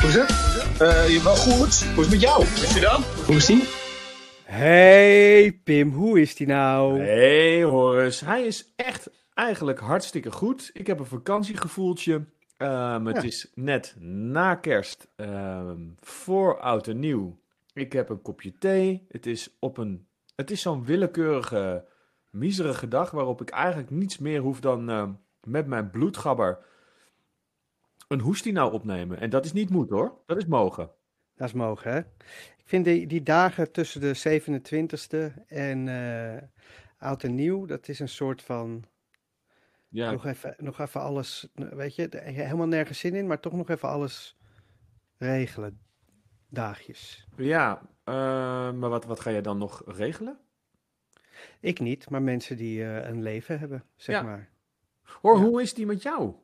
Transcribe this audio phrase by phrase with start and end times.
[0.00, 0.30] Hoe is het?
[0.82, 1.84] Uh, je wel goed?
[1.84, 2.42] Hoe is het met jou?
[2.42, 3.02] Is je dan?
[3.26, 3.62] Hoe is die?
[4.44, 7.00] Hey Pim, hoe is die nou?
[7.00, 10.70] Hey Horus, hij is echt eigenlijk hartstikke goed.
[10.72, 12.24] Ik heb een vakantiegevoeltje.
[12.58, 17.40] Um, het is net na kerst, um, voor oud en nieuw.
[17.72, 19.06] Ik heb een kopje thee.
[19.08, 20.06] Het is op een,
[20.36, 21.84] het is zo'n willekeurige,
[22.30, 25.08] miserige dag waarop ik eigenlijk niets meer hoef dan uh,
[25.44, 26.58] met mijn bloedgabber
[28.10, 29.20] een hoestie nou opnemen.
[29.20, 30.90] En dat is niet moet hoor, dat is mogen.
[31.34, 31.98] Dat is mogen hè.
[32.58, 36.42] Ik vind die, die dagen tussen de 27e en uh,
[36.98, 38.84] oud en nieuw, dat is een soort van
[39.88, 40.10] ja.
[40.10, 43.88] Nog, even, nog even alles, weet je, helemaal nergens zin in, maar toch nog even
[43.88, 44.38] alles
[45.16, 45.80] regelen.
[46.48, 47.28] Dagjes.
[47.36, 48.14] Ja, uh,
[48.72, 50.38] maar wat, wat ga je dan nog regelen?
[51.60, 54.22] Ik niet, maar mensen die uh, een leven hebben, zeg ja.
[54.22, 54.48] maar.
[55.02, 55.42] Hoor, ja.
[55.42, 56.34] hoe is die met jou?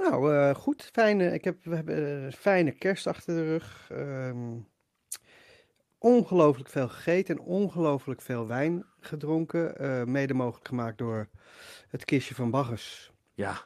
[0.00, 0.90] Nou, uh, goed.
[0.92, 3.88] Fijne, ik heb, we hebben een fijne kerst achter de rug.
[3.92, 4.68] Um,
[5.98, 9.82] ongelooflijk veel gegeten en ongelooflijk veel wijn gedronken.
[9.84, 11.28] Uh, mede mogelijk gemaakt door
[11.88, 13.12] het kistje van Baggers.
[13.34, 13.56] Ja.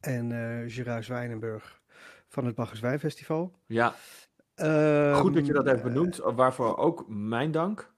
[0.00, 1.82] En uh, Gerard Wijnenburg
[2.28, 3.52] van het Baggers Wijnfestival.
[3.66, 3.94] Ja.
[4.56, 7.92] Um, Goed dat je dat even benoemt, waarvoor ook mijn dank.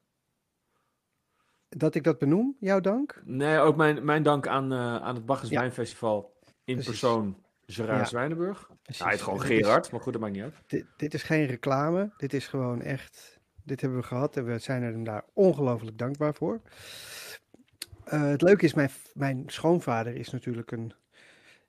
[1.68, 3.22] Dat ik dat benoem, jouw dank?
[3.24, 5.60] Nee, ook mijn, mijn dank aan, aan het Baggers ja.
[5.60, 6.86] Wijnfestival in Precies.
[6.86, 8.04] persoon Gerard ja.
[8.04, 8.70] Zwijnenburg.
[8.82, 10.54] Hij heet gewoon Gerard, is, maar goed, dat maakt niet uit.
[10.66, 13.38] Dit, dit, is geen reclame, dit is gewoon echt...
[13.62, 16.60] Dit hebben we gehad en we zijn er hem daar ongelooflijk dankbaar voor.
[18.12, 20.92] Uh, het leuke is, mijn, mijn schoonvader is natuurlijk een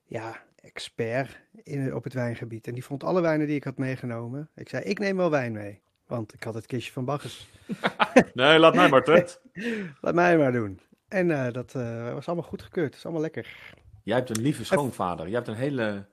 [0.06, 2.68] ja, expert in, op het wijngebied.
[2.68, 4.50] En die vond alle wijnen die ik had meegenomen.
[4.56, 5.81] Ik zei, ik neem wel wijn mee.
[6.08, 7.50] Want ik had het kistje van Baggers.
[8.34, 9.40] nee, laat mij maar terug.
[10.02, 10.80] laat mij maar doen.
[11.08, 12.86] En uh, dat uh, was allemaal goed gekeurd.
[12.86, 13.75] Het is allemaal lekker.
[14.08, 15.25] Jij hebt een lieve schoonvader.
[15.25, 16.08] Jij hebt een hele...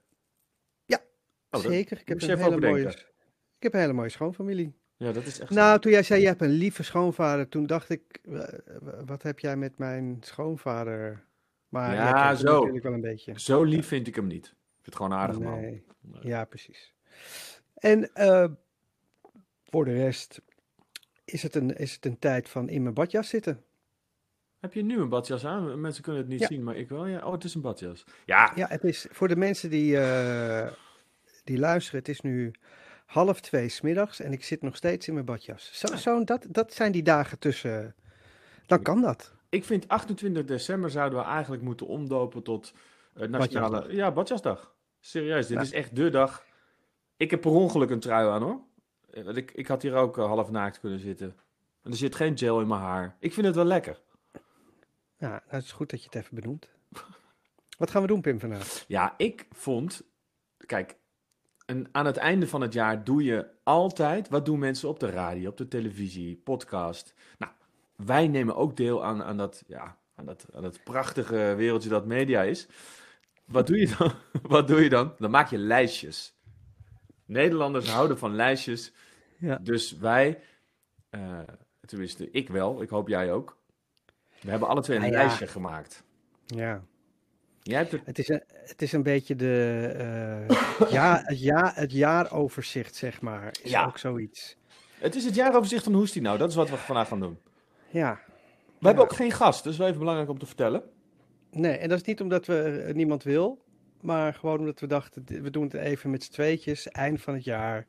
[0.84, 1.00] Ja,
[1.50, 2.00] oh, zeker.
[2.00, 2.88] Ik heb, een hele mooie,
[3.58, 4.74] ik heb een hele mooie schoonfamilie.
[4.96, 7.90] Ja, dat is echt Nou, toen jij zei, je hebt een lieve schoonvader, toen dacht
[7.90, 8.20] ik,
[9.04, 11.24] wat heb jij met mijn schoonvader?
[11.68, 12.52] Maar ja, zo.
[12.52, 13.40] natuurlijk wel een beetje.
[13.40, 14.46] Zo lief vind ik hem niet.
[14.46, 15.48] Ik vind het gewoon aardig nee.
[15.48, 15.60] man.
[15.60, 15.82] Nee.
[16.22, 16.94] Ja, precies.
[17.74, 18.46] En uh,
[19.64, 20.42] voor de rest
[21.24, 23.64] is het, een, is het een tijd van in mijn badjas zitten.
[24.64, 25.80] Heb je nu een badjas aan?
[25.80, 26.46] Mensen kunnen het niet ja.
[26.46, 27.06] zien, maar ik wel.
[27.06, 27.26] Ja.
[27.26, 28.04] Oh, het is een badjas.
[28.24, 30.66] Ja, ja het is voor de mensen die, uh,
[31.44, 32.52] die luisteren, het is nu
[33.06, 35.70] half twee smiddags en ik zit nog steeds in mijn badjas.
[35.72, 37.94] Zo, zo, dat, dat zijn die dagen tussen.
[38.66, 39.32] Dan kan dat.
[39.48, 42.72] Ik vind 28 december zouden we eigenlijk moeten omdopen tot
[43.16, 43.70] uh, nationale.
[43.70, 43.96] Badjasdag.
[43.96, 44.74] Ja, Badjasdag.
[45.00, 45.62] Serieus, dit ja.
[45.62, 46.44] is echt de dag.
[47.16, 48.60] Ik heb per ongeluk een trui aan hoor.
[49.24, 51.36] Want ik, ik had hier ook uh, half naakt kunnen zitten.
[51.82, 53.16] En er zit geen gel in mijn haar.
[53.20, 54.02] Ik vind het wel lekker.
[55.18, 56.68] Ja, het is goed dat je het even benoemt.
[57.78, 58.84] Wat gaan we doen, Pim, vandaag?
[58.88, 60.02] Ja, ik vond.
[60.66, 60.96] Kijk,
[61.66, 64.28] en aan het einde van het jaar doe je altijd.
[64.28, 67.14] Wat doen mensen op de radio, op de televisie, podcast?
[67.38, 67.52] Nou,
[67.96, 72.06] wij nemen ook deel aan, aan, dat, ja, aan, dat, aan dat prachtige wereldje dat
[72.06, 72.68] media is.
[73.44, 74.12] Wat doe je dan?
[74.54, 75.14] Wat doe je dan?
[75.18, 76.34] Dan maak je lijstjes.
[77.24, 78.92] Nederlanders houden van lijstjes.
[79.38, 79.56] Ja.
[79.56, 80.42] Dus wij,
[81.10, 81.38] uh,
[81.80, 83.56] tenminste ik wel, ik hoop jij ook.
[84.44, 85.16] We hebben alle twee een Ah, ja.
[85.16, 86.02] lijstje gemaakt.
[86.46, 86.82] Ja.
[87.62, 88.00] Jij hebt het.
[88.04, 90.46] Het is een, het is een beetje de,
[90.80, 93.54] uh, ja, het, ja, het jaaroverzicht, zeg maar.
[93.62, 93.84] Is Ja.
[93.86, 94.56] ook zoiets.
[94.98, 96.38] Het is het jaaroverzicht van Hoestie nou.
[96.38, 97.38] Dat is wat we vandaag gaan doen.
[97.90, 98.20] Ja.
[98.78, 100.82] We hebben ook geen gast, dus wel even belangrijk om te vertellen.
[101.50, 103.64] Nee, en dat is niet omdat we eh, niemand wil,
[104.00, 107.44] maar gewoon omdat we dachten, we doen het even met z'n tweetjes, eind van het
[107.44, 107.86] jaar.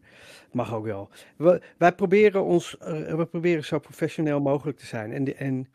[0.52, 1.10] Mag ook wel.
[1.38, 5.12] We, wij proberen ons, eh, we proberen zo professioneel mogelijk te zijn.
[5.12, 5.68] En, de, en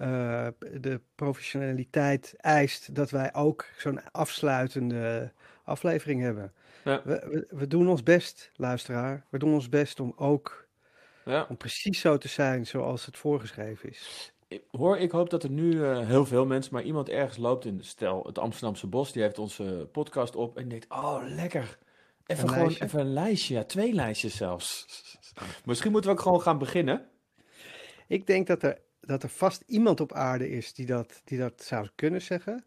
[0.00, 0.46] eh,
[0.80, 5.32] de professionaliteit eist dat wij ook zo'n afsluitende
[5.64, 6.52] aflevering hebben.
[6.84, 7.02] Ja.
[7.04, 9.26] We, we, we doen ons best, luisteraar.
[9.30, 10.68] We doen ons best om ook
[11.24, 11.46] Ja.
[11.48, 14.32] om precies zo te zijn zoals het voorgeschreven is.
[14.48, 17.64] Ik- Hoor, ik hoop dat er nu eh, heel veel mensen, maar iemand ergens loopt
[17.64, 21.78] in, stel, het Amsterdamse Bos, die heeft onze podcast op en denkt, oh, lekker.
[22.26, 22.84] Even Een gewoon lijstje?
[22.84, 24.86] even een lijstje, ja, twee lijstjes zelfs.
[25.64, 27.08] Misschien moeten we ook gewoon gaan beginnen.
[28.06, 31.62] Ik denk dat er, dat er vast iemand op aarde is die dat, die dat
[31.62, 32.64] zou kunnen zeggen.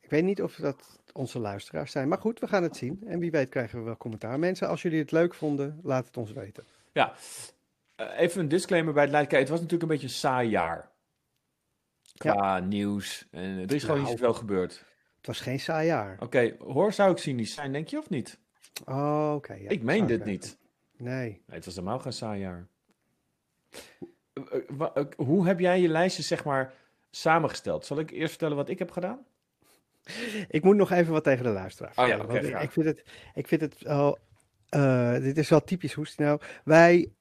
[0.00, 3.02] Ik weet niet of dat onze luisteraars zijn, maar goed, we gaan het zien.
[3.06, 4.38] En wie weet krijgen we wel commentaar.
[4.38, 6.64] Mensen, als jullie het leuk vonden, laat het ons weten.
[6.92, 7.14] Ja,
[7.96, 9.12] Eh, even een disclaimer bij het.
[9.12, 10.90] Kijk, het was natuurlijk een beetje een saai jaar.
[12.16, 13.26] Qua nieuws.
[13.30, 14.18] En er is gewoon niet Nou.
[14.18, 14.84] zoveel gebeurd.
[15.16, 16.16] Het was geen saai jaar.
[16.20, 18.38] Oké, hoor, zou ik cynisch zijn, denk je of niet?
[18.84, 19.54] Oh, oké.
[19.54, 20.58] ja, ik meen dit niet.
[20.96, 21.14] Nee.
[21.28, 22.66] Nee, het was helemaal geen saai jaar.
[24.50, 26.72] Eh, eh, Hoe heb jij je lijstje, zeg maar,
[27.10, 27.86] samengesteld?
[27.86, 29.18] Zal ik eerst vertellen wat ik heb gedaan?
[30.48, 32.62] Ik moet nog even wat tegen de luisteraar Oh ja, graag.
[32.62, 33.04] ik vind het,
[33.34, 34.18] ik vind het wel
[34.68, 36.40] Eh, dit is wel typisch hoest nou.
[36.64, 37.12] Wij,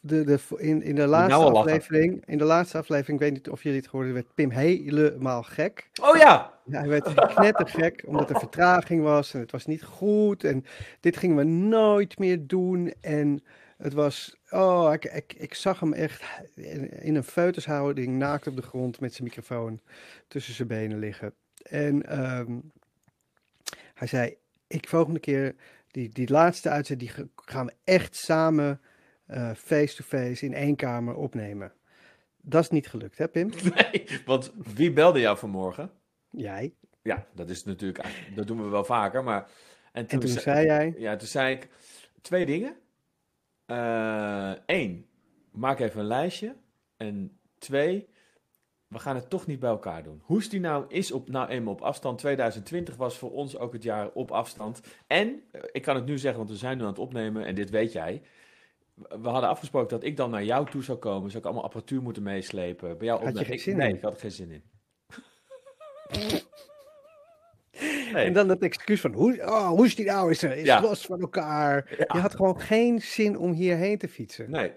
[0.00, 1.72] de, de, in, in de laatste nou al lachen.
[1.72, 4.50] aflevering, in de laatste aflevering, ik weet niet of jullie het gehoord hebben, werd Pim
[4.58, 5.90] helemaal gek.
[6.02, 6.58] Oh ja!
[6.64, 10.44] Ja, hij werd knettergek, omdat er vertraging was en het was niet goed.
[10.44, 10.64] En
[11.00, 12.94] dit gingen we nooit meer doen.
[13.00, 13.42] En
[13.80, 16.22] het was, oh, ik, ik, ik zag hem echt
[16.54, 19.80] in, een feutushouding naakt op de grond met zijn microfoon
[20.28, 21.34] tussen zijn benen liggen.
[21.62, 22.58] En ehm,
[23.94, 24.36] hij zei,
[24.66, 25.54] ik volgende keer,
[25.90, 28.80] die, die laatste uitzending, die gaan we echt samen
[29.26, 31.72] eh, face-to-face in één kamer opnemen.
[32.42, 33.50] Dat is niet gelukt, hè Pim?
[33.74, 35.90] Nee, want wie belde jou vanmorgen?
[36.30, 36.74] Jij.
[37.02, 38.04] Ja, dat is natuurlijk,
[38.34, 39.50] dat doen we wel vaker, maar...
[39.92, 41.68] En toen zei jij, Ja, toen zei ik
[42.20, 42.76] twee dingen.
[44.66, 45.06] Eén,
[45.50, 46.54] maak even een lijstje.
[46.96, 48.08] En twee,
[48.88, 50.20] we gaan het toch niet bij elkaar doen.
[50.24, 52.18] Hoe is die nou is op, nou eenmaal op afstand.
[52.18, 54.80] 2020 was voor ons ook het jaar op afstand.
[55.06, 57.54] En, eh, ik kan het nu zeggen, want we zijn nu aan het opnemen en
[57.54, 58.22] dit weet jij.
[58.94, 61.28] We hadden afgesproken dat ik dan naar jou toe zou komen.
[61.30, 62.98] Zou ik allemaal apparatuur moeten meeslepen.
[62.98, 63.94] Bij jou Had je geen Ik- zin nee, in?
[63.96, 64.62] ik had er geen zin in.
[68.12, 68.24] Nee.
[68.24, 70.30] En dan dat excuus van, hoe, oh, hoe is die nou?
[70.30, 70.80] Is, er, is Ja.
[70.80, 71.94] los van elkaar.
[71.98, 72.04] Ja.
[72.12, 74.50] Je had gewoon geen zin om hierheen te fietsen.
[74.50, 74.72] Nee.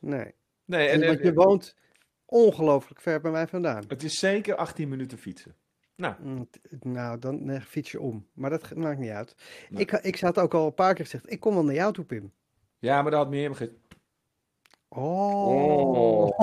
[0.00, 0.34] Nee.
[0.64, 1.76] nee En, en, want je woont
[2.24, 3.84] ongelooflijk ver bij mij vandaan.
[3.88, 5.54] het is zeker 18 minuten fietsen.
[5.96, 6.48] Nou, Mm,
[6.80, 8.26] Nou, dan eh, fiets je om.
[8.32, 9.34] Maar dat maakt niet uit.
[9.68, 9.80] Nee.
[9.80, 12.04] Ik, ik had ook al een paar keer gezegd, ik kom wel naar jou toe,
[12.04, 12.32] Pim.
[12.78, 13.72] ja, maar dat had meer ge...
[14.88, 16.38] Oh.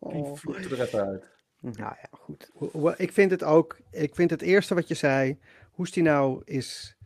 [0.12, 1.24] Die vloekte er even uit.
[1.60, 2.50] Nou ja, goed.
[2.96, 5.38] Ik vind het ook, ik vind het eerste wat je zei,
[5.70, 6.96] hoe die nou is,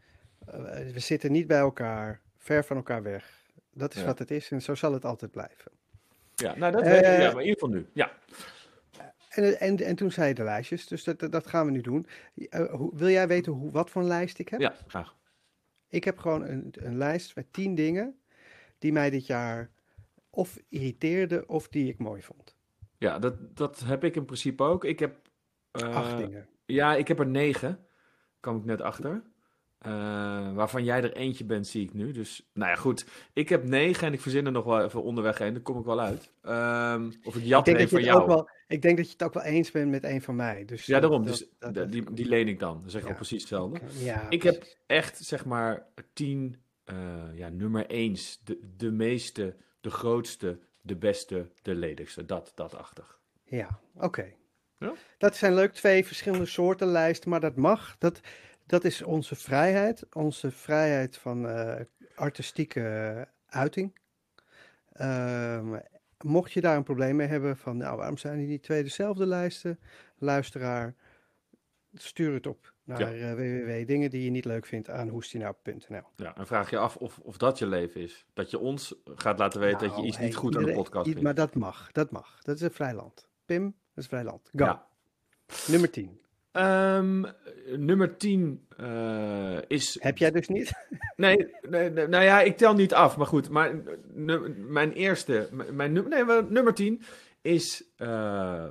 [0.47, 0.57] eh,
[0.93, 3.43] we zitten niet bij elkaar, ver van elkaar weg.
[3.73, 4.07] Dat is Ja.
[4.07, 5.73] wat het is en zo zal het altijd blijven.
[6.35, 7.05] Ja, nou dat Eh, weet ik.
[7.07, 7.87] Ja, maar in ieder geval nu.
[7.93, 8.13] Ja.
[9.29, 11.81] En, en, en toen zei je de lijstjes, dus dat, dat- dat gaan we nu
[11.81, 12.07] doen.
[12.49, 14.61] Eh, hoe, wil jij weten hoe, wat voor een lijst ik heb?
[14.61, 15.15] ja, graag.
[15.89, 18.19] Ik heb gewoon een, een lijst met tien dingen
[18.79, 19.71] die mij dit jaar
[20.31, 22.57] of irriteerden of die ik mooi vond.
[22.99, 24.85] Ja, dat, dat heb ik in principe ook.
[24.85, 25.17] Ik heb...
[25.71, 26.49] eh, Acht dingen.
[26.67, 27.87] Ja, ik heb er negen.
[28.41, 29.23] Kwam ik net achter.
[29.79, 32.13] Eh, waarvan jij er eentje bent, zie ik nu.
[32.13, 33.07] Dus, nou ja, goed.
[33.33, 35.53] Ik heb negen en ik verzin er nog wel even onderweg heen.
[35.53, 36.33] Daar kom ik wel uit.
[36.43, 38.27] Ehm, of ik Ik jat denk, je een van het ook jou.
[38.29, 40.65] wel, ik denk dat je het ook wel eens bent met een van mij.
[40.65, 41.25] Dus, Ja, daarom.
[41.25, 42.81] dat- Dus dat- de- dat die, die leen ik dan.
[42.81, 43.13] Dan zeg ik Ja.
[43.13, 43.81] al precies hetzelfde.
[44.05, 46.97] Ja, Ik heb echt, zeg maar, tien, eh,
[47.35, 48.41] ja, nummer eens.
[48.45, 52.25] De, de meeste, de grootste, de beste, de ledigste.
[52.25, 53.21] Dat, dat achtig.
[53.45, 54.33] Ja, oké.
[54.79, 54.93] Ja?
[55.19, 57.97] Dat zijn leuk twee verschillende soorten lijsten, maar dat mag.
[57.99, 58.21] Dat,
[58.67, 60.15] dat is onze vrijheid.
[60.15, 61.81] Onze vrijheid van eh,
[62.15, 63.99] artistieke uiting.
[64.93, 65.79] Ehm,
[66.19, 69.27] mocht je daar een probleem mee hebben van, nou, waarom zijn die niet twee dezelfde
[69.27, 69.79] lijsten?
[70.19, 70.95] Luisteraar,
[71.95, 73.31] stuur het op naar Ja.
[73.31, 76.03] eh, www.dingen die je niet leuk vindt aan hoestinau.nl.
[76.17, 78.25] Ja, en vraag je af of, of dat je leven is.
[78.35, 80.73] Dat je ons gaat laten weten dat je Nou, iets hey, niet goed aan de
[80.73, 81.23] podcast vindt.
[81.23, 82.39] Maar dat mag, dat mag.
[82.43, 83.29] Dat is een vrij land.
[83.45, 84.51] Pim, dat is een vrij land.
[84.57, 84.65] Go.
[84.65, 84.87] Ja.
[85.69, 86.19] Nummer 10.
[86.53, 87.25] Ehm,
[87.77, 89.97] nummer 10 eh, is.
[90.01, 90.73] Heb jij dus niet?
[91.17, 91.37] Nee,
[91.69, 93.49] nee, nee, nou ja, ik tel niet af, maar goed.
[93.51, 93.75] Maar
[94.57, 97.03] mijn eerste, mijn, nu- nee, nummer 10
[97.41, 98.67] is eh,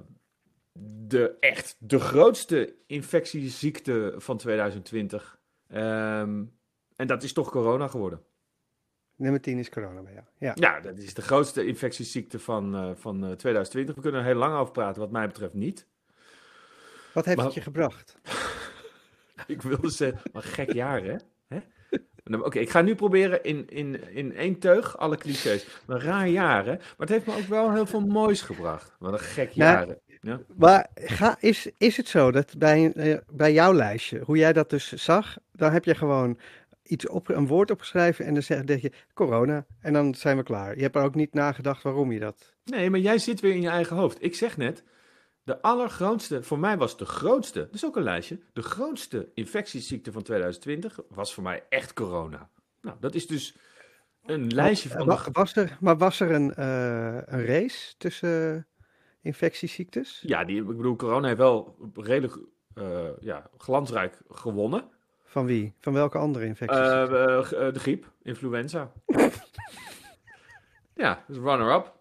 [0.80, 5.40] de echt de grootste infectieziekte van 2020.
[5.68, 6.44] Ehm,
[6.96, 8.22] en dat is toch corona geworden.
[9.16, 10.26] Nummer 10 is corona bij jou.
[10.38, 10.52] Ja.
[10.56, 13.96] Ja, dat is de grootste infectieziekte van, eh, van eh, 2020.
[13.96, 15.88] We kunnen er heel lang over praten, wat mij betreft niet.
[17.14, 18.18] Wat heeft Maar- het je gebracht?
[19.48, 21.16] Ik wilde zeggen, wat een gek jaar, hè?
[22.32, 25.68] Oké, ik ga nu proberen in, in, in één teug alle clichés.
[25.88, 26.72] Een raar jaar, hè?
[26.72, 28.96] Maar het heeft me ook wel heel veel moois gebracht.
[29.00, 29.88] Wat een gek Nou, jaar.
[29.88, 29.94] hè?
[30.22, 30.40] Ja?
[30.58, 34.70] Maar ga, is, is het zo dat bij, eh, bij jouw lijstje, hoe jij dat
[34.70, 36.38] dus zag, dan heb je gewoon
[36.84, 40.44] iets op, een woord opgeschreven en dan zeg zeg je corona en dan zijn we
[40.44, 40.76] klaar.
[40.76, 42.54] Je hebt er ook niet nagedacht waarom je dat.
[42.66, 44.18] Nee, maar jij zit weer in je eigen hoofd.
[44.24, 44.84] Ik zeg net,
[45.44, 50.12] de allergrootste, voor mij was de grootste, dat is ook een lijstje, de grootste infectieziekte
[50.12, 52.50] van 2020 was voor mij echt corona.
[52.82, 53.56] Nou, dat is dus
[54.26, 55.06] een lijstje van...
[55.06, 58.68] Wa- was er, maar was er een, eh, een race tussen
[59.22, 60.24] infectieziektes?
[60.26, 62.38] Ja, die, ik bedoel, corona heeft wel redelijk
[62.74, 64.90] eh, ja, glansrijk gewonnen.
[65.24, 65.74] Van wie?
[65.80, 68.92] Van welke andere Eh, eh, eh, de griep, influenza.
[70.96, 71.94] ja, dus runner-up.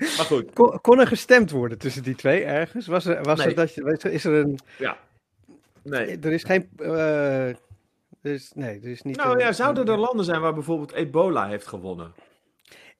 [0.00, 2.86] Maar goed, kon, kon er gestemd worden tussen die twee ergens?
[2.86, 3.48] Was er, was Nee.
[3.48, 4.98] er dat je, is er een, ja.
[5.82, 6.18] Nee.
[6.18, 7.56] er is geen, eh, er
[8.20, 11.46] is, nee, er is niet Nou een- ja, zouden er landen zijn waar bijvoorbeeld ebola
[11.48, 12.12] heeft gewonnen?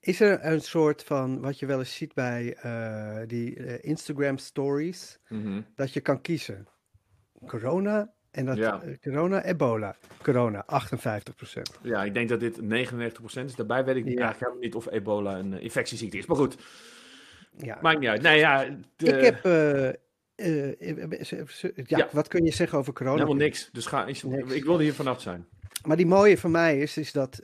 [0.01, 4.39] Is er een soort van, wat je wel eens ziet bij eh, die eh, Instagram
[4.39, 5.61] stories, Mhm.
[5.75, 6.69] dat je kan kiezen
[7.47, 8.83] corona En dat Ja.
[8.83, 9.97] eh, corona, ebola.
[10.23, 11.79] Corona, 58%.
[11.83, 13.55] Ja, ik denk dat dit 99% is.
[13.55, 14.09] Daarbij weet ik Ja.
[14.09, 16.27] eigenlijk helemaal niet of ebola een eh, infectieziekte is.
[16.27, 16.57] Maar goed,
[17.57, 17.79] Ja.
[17.83, 18.23] maakt niet uit.
[18.23, 19.45] Nee, ja, de- Ik heb...
[19.45, 19.93] eh,
[21.87, 23.15] ja, wat kun je zeggen over corona?
[23.15, 23.69] helemaal niks.
[23.73, 24.53] Dus ga, ik, Niks.
[24.53, 25.47] ik wilde hier vanaf zijn.
[25.87, 27.41] Maar die mooie van mij is, is dat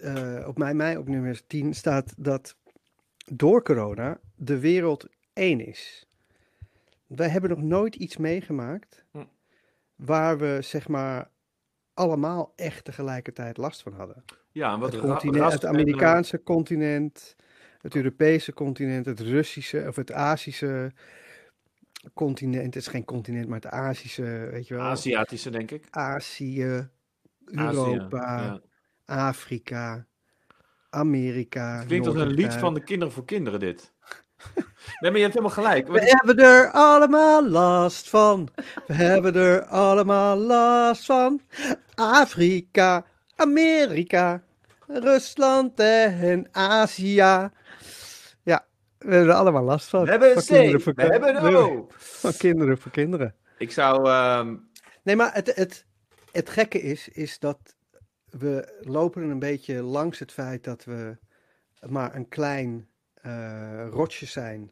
[0.46, 2.56] op mijn, mij op nummer 10 staat dat
[3.32, 6.06] door corona de wereld één is.
[7.06, 9.24] Wij hebben nog nooit iets meegemaakt Hm.
[9.96, 11.30] Waar we zeg maar
[11.94, 14.24] allemaal echt tegelijkertijd last van hadden.
[14.52, 17.36] Ja, en wat Het, continent, Amerikaanse continent,
[17.80, 20.92] het Europese continent, het Russische of het Azische
[22.14, 22.64] continent.
[22.64, 24.90] Het is geen continent, maar het Azische, weet je eh, wel.
[24.90, 25.86] Aziatische, denk ik.
[25.90, 26.88] Azië,
[27.54, 28.42] Azië, Europa.
[28.42, 28.60] ja.
[29.04, 30.06] Afrika,
[30.90, 31.78] Amerika.
[31.78, 33.92] Het klinkt als een lied van de Kinderen voor Kinderen, dit.
[35.00, 35.88] nee, maar je hebt helemaal gelijk.
[35.88, 38.48] We hebben er allemaal last van.
[38.86, 41.40] We hebben er allemaal last van.
[41.94, 43.04] Afrika,
[43.36, 44.42] Amerika,
[44.86, 47.50] Rusland en Azië.
[48.42, 48.66] Ja,
[48.98, 50.04] we hebben er allemaal last van.
[50.04, 51.86] We hebben een kinderen C, voor we hebben een O.
[52.22, 53.34] Van kinderen voor kinderen.
[53.58, 54.08] Ik zou...
[54.08, 54.54] ehm,
[55.06, 55.86] Nee, maar het, het,
[56.32, 57.76] het gekke is, is dat
[58.30, 61.16] we lopen een beetje langs het feit dat we
[61.88, 62.88] maar een klein
[63.26, 64.70] eh rotje zijn.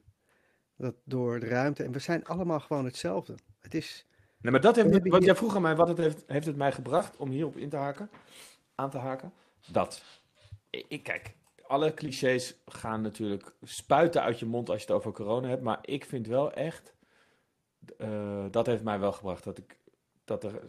[0.77, 1.83] Dat door de ruimte.
[1.85, 3.35] En we zijn allemaal gewoon hetzelfde.
[3.61, 4.07] Het is.
[4.41, 6.73] Nee, maar dat heeft, hier- jij vroeg aan mij, wat het heeft, heeft het mij
[6.73, 8.11] gebracht om hierop in te haken,
[8.75, 9.33] aan te haken?
[9.73, 10.03] Dat.
[10.71, 11.35] Ik, ik- kijk,
[11.67, 15.79] alle clichés gaan natuurlijk spuiten uit je mond als je het over corona hebt, maar
[15.83, 16.95] ik vind wel echt,
[17.99, 19.79] eh, dat heeft mij wel gebracht dat ik,
[20.25, 20.63] dat er,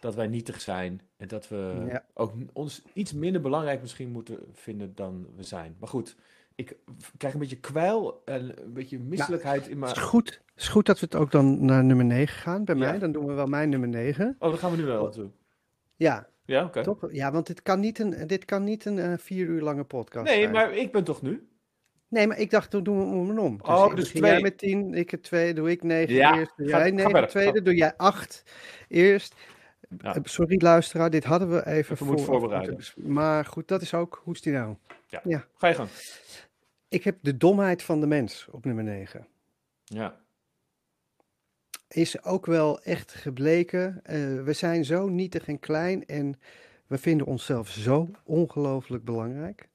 [0.00, 2.04] dat wij nietig zijn en dat we Ja.
[2.14, 5.76] ook ons iets minder belangrijk misschien moeten vinden dan we zijn.
[5.78, 6.16] Maar goed,
[6.54, 6.76] ik
[7.16, 9.92] krijg een beetje kwijl en een beetje misselijkheid in Het mijn...
[9.92, 12.74] is goed, het is goed dat we het ook dan naar nummer 9 gaan bij
[12.74, 12.80] Ja.
[12.90, 12.98] mij.
[12.98, 14.36] Dan doen we wel mijn nummer 9.
[14.38, 15.30] Oh, dan gaan we nu wel toe.
[15.96, 16.82] Ja, Ja, oké.
[16.82, 17.12] toch?
[17.12, 20.26] Ja, want dit kan niet een, dit kan niet een eh, vier uur lange podcast
[20.26, 20.52] Nee, zijn.
[20.52, 21.48] maar ik ben toch nu?
[22.08, 23.58] Nee, maar ik dacht, dan doen we om en om.
[23.62, 24.32] Oh, ik dus begin twee.
[24.32, 27.10] jij met 10, ik het 2, doe ik 9 Ja, eerst, doe jij ga 9
[27.10, 28.42] verder, tweede, doe jij 8
[28.88, 29.34] eerst.
[29.98, 30.14] Ja.
[30.14, 32.72] Eh, Sorry luisteraar, dit hadden we even, Even voor- voorbereiden.
[32.72, 34.76] moeten- Maar goed, dat is ook, hoe is die nou?
[35.54, 35.88] Ga je gang.
[36.88, 39.26] Ik heb de domheid van de mens op nummer 9.
[39.84, 40.20] Ja.
[41.88, 44.00] Is ook wel echt gebleken.
[44.04, 46.40] eh, we zijn zo nietig en klein en
[46.86, 49.68] we vinden onszelf zo ongelooflijk belangrijk.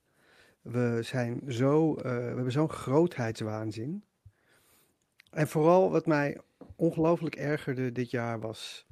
[0.62, 4.04] We zijn zo, eh, we hebben zo'n grootheidswaanzin.
[5.32, 6.38] En vooral wat mij
[6.76, 8.86] ongelooflijk ergerde dit jaar was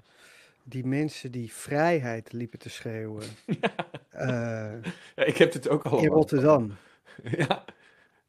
[0.72, 3.24] die mensen die vrijheid liepen te schreeuwen
[4.10, 4.74] eh,
[5.16, 6.00] ja, ik heb het ook al.
[6.00, 6.72] in Rotterdam.
[7.38, 7.66] Ja.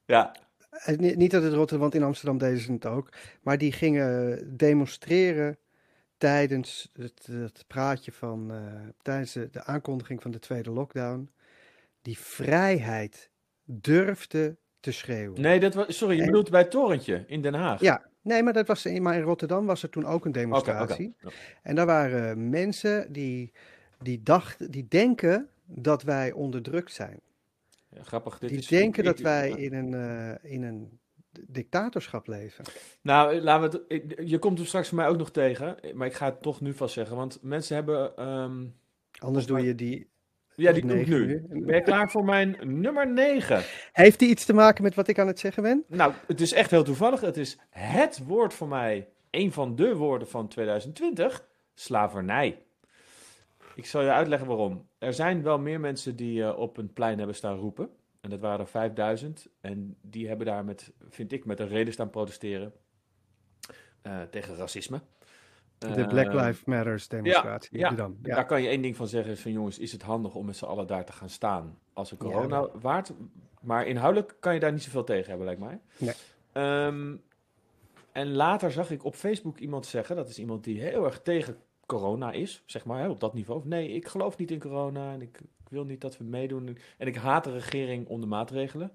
[0.05, 0.37] Ja.
[0.71, 3.09] Eh, Niet, niet dat het Rotterdam, want in Amsterdam deden ze het ook.
[3.43, 5.57] Maar die gingen demonstreren
[6.19, 8.59] tijdens het, het praatje van, eh,
[9.03, 11.31] tijdens de, de aankondiging van de tweede lockdown.
[12.03, 13.31] Die vrijheid
[13.65, 15.41] durfde te schreeuwen.
[15.41, 15.97] Nee, dat was.
[15.97, 17.81] Sorry, je En- bedoelt bij het torentje in Den Haag.
[17.81, 21.15] Ja, nee, maar dat was in, maar in Rotterdam was er toen ook een demonstratie.
[21.63, 23.53] En daar waren mensen die,
[23.99, 27.21] die, dachten, die denken dat wij onderdrukt zijn.
[27.89, 28.39] Ja, grappig.
[28.39, 30.99] Dit die is, denken dat wij in een, eh, in een
[31.49, 32.65] dictatorschap leven.
[33.01, 34.29] Nou, laten we het.
[34.29, 36.75] je komt hem straks voor mij ook nog tegen, maar ik ga het toch nu
[36.75, 38.17] vast zeggen, want mensen hebben.
[38.17, 38.67] ehm,
[39.19, 40.11] Anders doe je die.
[40.57, 41.05] Ja, die nu.
[41.07, 41.47] nu.
[41.49, 43.63] Ben je klaar voor mijn nummer 9?
[43.93, 45.85] Heeft die iets te maken met wat ik aan het zeggen ben?
[45.89, 47.21] Nou, het is echt heel toevallig.
[47.21, 51.45] Het is het woord voor mij, een van de woorden van 2020,
[51.75, 52.63] slavernij.
[53.75, 54.89] Ik zal je uitleggen waarom.
[54.99, 57.89] Er zijn wel meer mensen die eh, op een plein hebben staan roepen.
[58.21, 59.49] En dat waren er 5000.
[59.61, 62.73] En die hebben daar met, vind ik, met een reden staan protesteren.
[64.03, 65.01] eh, tegen racisme.
[65.83, 67.79] De Black Eh, Lives Matters demonstratie.
[67.79, 68.11] ja.
[68.23, 70.57] Daar kan je één ding van zeggen: is van jongens, is het handig om met
[70.57, 73.13] z'n allen daar te gaan staan als een corona waard?
[73.61, 75.81] Maar inhoudelijk kan je daar niet zoveel tegen hebben, lijkt mij.
[75.99, 76.15] Nee.
[76.53, 77.15] Ehm,
[78.13, 81.57] en later zag ik op Facebook iemand zeggen: dat is iemand die heel erg tegen
[81.87, 83.61] corona is, zeg maar, hè, op dat niveau.
[83.65, 86.77] Nee, ik geloof niet in corona en ik, ik wil niet dat we meedoen.
[86.99, 88.93] En ik haat de regering om de maatregelen.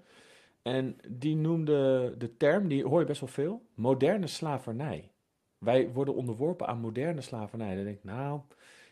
[0.62, 5.10] En die noemde de term, die hoor je best wel veel, moderne slavernij.
[5.58, 7.74] Wij worden onderworpen aan moderne slavernij.
[7.74, 8.40] Dan denk ik, nou,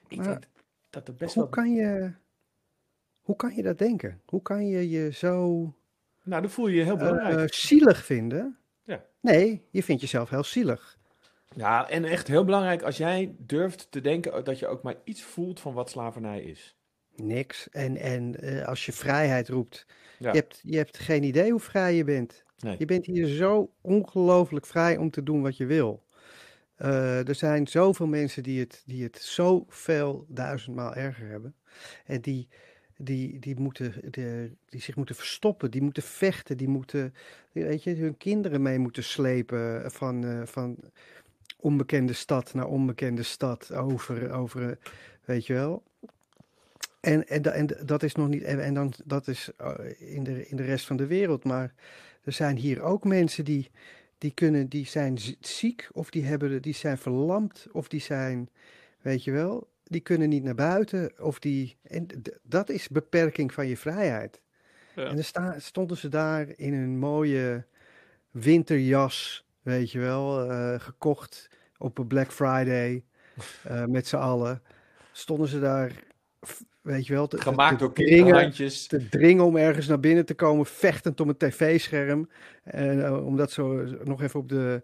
[0.08, 0.44] ik Maar denk
[0.90, 1.52] dat er best Hoe wel...
[1.52, 2.12] kan je.
[3.20, 4.20] Hoe kan je dat denken?
[4.26, 5.48] Hoe kan je je zo
[6.22, 7.38] Nou, dan voel je je heel belangrijk.
[7.38, 8.58] eh, zielig vinden?
[8.84, 9.04] Ja.
[9.20, 10.98] Nee, je vindt jezelf heel zielig.
[11.54, 15.22] ja, en echt heel belangrijk als jij durft te denken dat je ook maar iets
[15.22, 16.76] voelt van wat slavernij is.
[17.16, 17.68] Niks.
[17.70, 19.86] En, en eh, als je vrijheid roept,
[20.18, 20.30] Ja.
[20.32, 22.44] je, hebt, je hebt geen idee hoe vrij je bent.
[22.58, 22.76] Nee.
[22.78, 26.04] Je bent hier zo ongelooflijk vrij om te doen wat je wil.
[26.76, 31.54] Eh, er zijn zoveel mensen die het, die het zoveel duizendmaal erger hebben.
[32.06, 32.48] En die,
[32.96, 37.14] die, die, moeten, de, die zich moeten verstoppen, die moeten vechten, die moeten
[37.52, 40.76] weet je, hun kinderen mee moeten slepen van, eh, van
[41.56, 44.78] onbekende stad naar onbekende stad over, over
[45.24, 45.82] weet je wel.
[47.00, 50.48] En, en, en dat is nog niet, en, en dan, dat is eh, in de,
[50.48, 51.74] in de rest van de wereld, maar
[52.24, 53.70] er zijn hier ook mensen die,
[54.18, 58.48] die kunnen, die zijn ziek of die, hebben, die zijn verlamd of die zijn,
[59.00, 62.06] weet je wel, die kunnen niet naar buiten of die, en
[62.42, 64.40] dat is beperking van je vrijheid.
[64.94, 65.04] Ja.
[65.04, 67.66] En dan sta, stonden ze daar in een mooie
[68.30, 73.04] winterjas, weet je wel, eh, gekocht op een Black Friday
[73.62, 74.62] eh, met z'n allen.
[75.12, 75.92] Stonden ze daar,
[76.86, 78.50] weet je wel, te, Gemaakt te door dringen,
[78.88, 82.28] te dringen om ergens naar binnen te komen, vechtend om een tv-scherm.
[82.64, 84.82] En eh, omdat ze nog even op de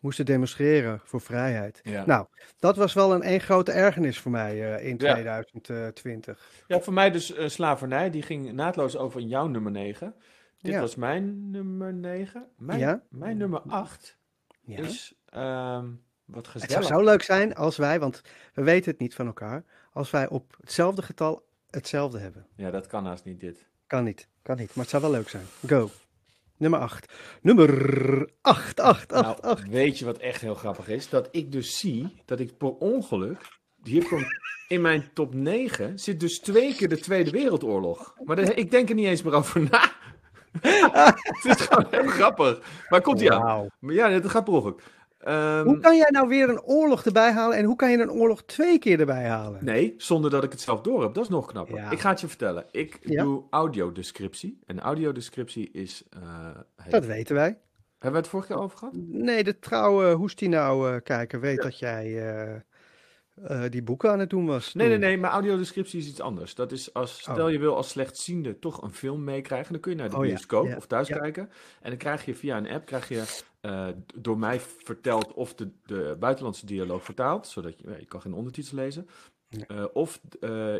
[0.00, 1.80] moesten demonstreren voor vrijheid.
[1.82, 2.06] Ja.
[2.06, 2.26] Nou,
[2.58, 5.12] dat was wel een één grote ergernis voor mij eh, in Ja.
[5.12, 6.62] 2020.
[6.66, 8.10] Ja, voor mij dus eh, slavernij.
[8.10, 10.14] Die ging naadloos over in jouw nummer 9.
[10.60, 10.80] Dit Ja.
[10.80, 12.46] was mijn nummer 9.
[12.58, 13.02] Mijn, Ja.
[13.10, 14.18] mijn nummer 8
[14.60, 14.78] Ja.
[14.78, 15.86] is ehm,
[16.34, 16.86] wat Het zou gezellig.
[17.00, 18.22] zo leuk zijn als wij, want
[18.54, 22.46] we weten het niet van elkaar, als wij op hetzelfde getal hetzelfde hebben.
[22.56, 23.66] Ja, dat kan haast niet dit.
[23.86, 25.44] Kan niet, kan niet, maar het zou wel leuk zijn.
[25.66, 25.90] Go.
[26.56, 27.12] Nummer 8.
[27.42, 29.68] Nummer 8, 8, 8, nou, 8.
[29.68, 31.08] weet je wat echt heel grappig is?
[31.08, 33.58] Dat ik dus zie dat ik per ongeluk.
[33.82, 34.26] Hier komt
[34.68, 38.14] in mijn top 9 zit dus twee keer de Tweede Wereldoorlog.
[38.24, 39.92] Maar dat- ik denk er niet eens meer over na.
[41.42, 42.60] Het is gewoon heel grappig.
[42.88, 43.66] Maar komt ie aan.
[43.78, 44.82] Maar ja, het gaat per ongeluk.
[45.22, 48.10] Ehm, Hoe kan jij nou weer een oorlog erbij halen en hoe kan je een
[48.10, 49.64] oorlog twee keer erbij halen?
[49.64, 51.14] Nee, zonder dat ik het zelf door heb.
[51.14, 51.76] Dat is nog knapper.
[51.76, 51.90] Ja.
[51.90, 52.64] Ik ga het je vertellen.
[52.70, 53.22] Ik Ja.
[53.22, 54.58] doe audiodescriptie.
[54.66, 56.04] En audiodescriptie is...
[56.10, 56.20] eh,
[56.76, 57.58] heet- Dat weten wij.
[57.98, 58.94] Hebben we het vorige keer over gehad?
[58.96, 62.54] Nee, de trouwe Hoestinau nou kijker weet dat jij eh,
[63.34, 64.74] eh, die boeken aan het doen was.
[64.74, 65.06] Nee, nee, toen.
[65.06, 66.54] nee, maar audiodescriptie is iets anders.
[66.54, 67.50] Dat is als, stel Oh.
[67.50, 70.66] je wil als slechtziende toch een film meekrijgen, dan kun je naar de Oh bioscoop
[70.66, 71.18] ja, of thuis ja.
[71.18, 71.50] kijken.
[71.80, 75.70] En dan krijg je via een app, krijg je eh, door mij verteld of de,
[75.84, 79.06] de buitenlandse dialoog vertaald, zodat je, je kan geen ondertitels lezen.
[79.66, 80.20] Eh, of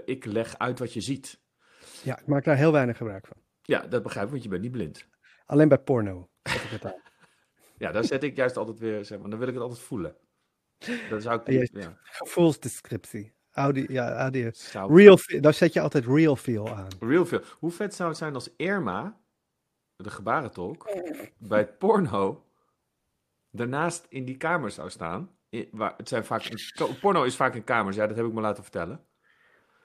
[0.04, 1.40] ik leg uit wat je ziet.
[2.02, 3.36] Ja, ik maak daar heel weinig gebruik van.
[3.62, 5.06] Ja, dat begrijp ik, want je bent niet blind.
[5.46, 6.28] Alleen bij porno.
[7.78, 10.16] Ja, daar zet ik juist altijd weer, zeg maar, dan wil ik het altijd voelen.
[11.10, 13.32] Dat zou ik Ja, Gevoelsdescriptie.
[13.52, 14.50] Audio, ja, audio.
[14.72, 16.88] Real, daar zet je altijd real feel aan.
[17.00, 17.40] Real veel.
[17.58, 19.20] Hoe vet zou het zijn als Irma,
[19.96, 20.90] de gebarentolk,
[21.38, 22.44] bij het porno
[23.50, 25.30] daarnaast in die kamer zou staan?
[25.70, 28.62] Waar, het zijn vaak, porno is vaak in kamers, ja, dat heb ik me laten
[28.62, 29.04] vertellen.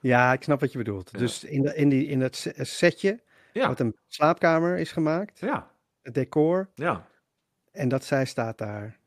[0.00, 1.10] Ja, ik snap wat je bedoelt.
[1.12, 1.18] Ja.
[1.18, 5.38] Dus in, de, in, die, in het se- setje, Ja, wat een slaapkamer is gemaakt,
[5.38, 5.70] ja,
[6.02, 7.06] het decor, ja.
[7.72, 8.97] en dat zij staat daar.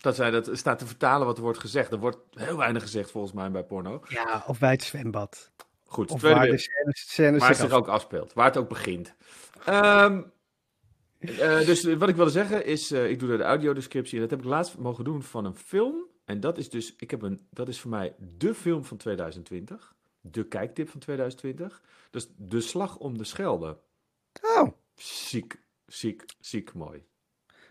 [0.00, 1.92] Dat zij dat staat te vertalen wat er wordt gezegd.
[1.92, 4.02] Er wordt heel weinig gezegd volgens mij bij porno.
[4.08, 5.50] Ja, of bij het zwembad.
[5.84, 8.68] Goed, Of tweede waar de scènes waar het zich zich ook afspeelt, waar het ook
[8.68, 9.14] begint.
[9.64, 10.22] Ehm,
[11.18, 14.38] eh, dus wat ik wilde zeggen is, eh, ik doe de audiodescriptie en dat heb
[14.38, 16.06] ik laatst mogen doen van een film.
[16.24, 19.94] En dat is dus, ik heb een, dat is voor mij de film van 2020.
[20.20, 21.82] De kijktip van 2020.
[22.10, 23.78] Dus De Slag om de Schelde.
[24.42, 27.04] Oh, Ziek, ziek, ziek mooi.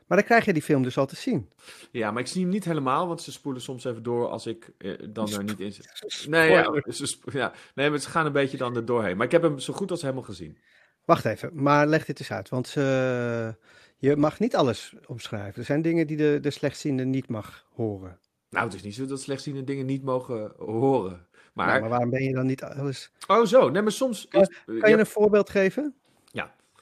[0.07, 1.49] Maar dan krijg je die film dus al te zien.
[1.91, 4.71] Ja, maar ik zie hem niet helemaal, want ze spoelen soms even door als ik
[4.77, 6.25] eh, dan er niet in zit.
[6.29, 9.17] Nee, ja, ze, ja, nee, maar ze gaan een beetje dan er doorheen.
[9.17, 10.57] Maar ik heb hem zo goed als helemaal gezien.
[11.05, 12.49] Wacht even, maar leg dit eens uit.
[12.49, 13.49] Want eh,
[13.97, 15.59] je mag niet alles omschrijven.
[15.59, 18.19] Er zijn dingen die de, de slechtziende niet mag horen.
[18.49, 21.27] Nou, het is niet zo dat slechtziende dingen niet mogen horen.
[21.53, 23.11] Maar, Nou, maar waarom ben je dan niet alles...
[23.27, 24.61] oh zo, nee, maar soms Kan- is...
[24.65, 25.95] Kan ja, je een voorbeeld geven?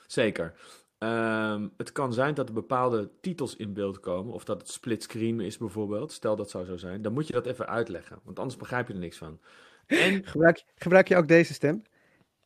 [0.07, 0.53] Zeker.
[0.97, 5.39] Ehm, het kan zijn dat er bepaalde titels in beeld komen, of dat het splitscreen
[5.39, 6.12] is bijvoorbeeld.
[6.12, 7.01] Stel dat zou zo zijn.
[7.01, 9.39] Dan moet je dat even uitleggen, want anders begrijp je er niks van.
[9.86, 11.81] En Gebruik, gebruik je ook deze stem?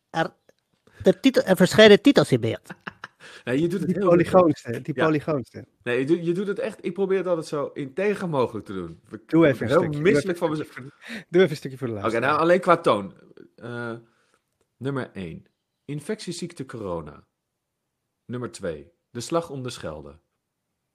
[0.10, 0.34] Er,
[1.04, 2.62] de titel, er verschijnen titels in beeld.
[3.46, 4.82] nee, je doet het Die heel polygoonstem.
[4.82, 5.06] Die Ja.
[5.06, 5.66] polygoonstem.
[5.84, 6.86] Nee, je doet, je doet het echt.
[6.86, 9.00] Ik probeer het altijd zo integer mogelijk te doen.
[9.12, 10.02] Ik Doe even een heel stukje.
[10.02, 10.70] misselijk van mezelf.
[10.70, 10.82] Oké,
[11.30, 12.20] Doe even een stukje voor de laatste.
[12.20, 13.14] nou alleen qua toon.
[13.56, 13.94] Eh,
[14.78, 15.46] nummer 1.
[15.86, 17.28] Infectieziekte corona.
[18.30, 18.92] Nummer 2.
[19.12, 20.20] De slag om de Schelde.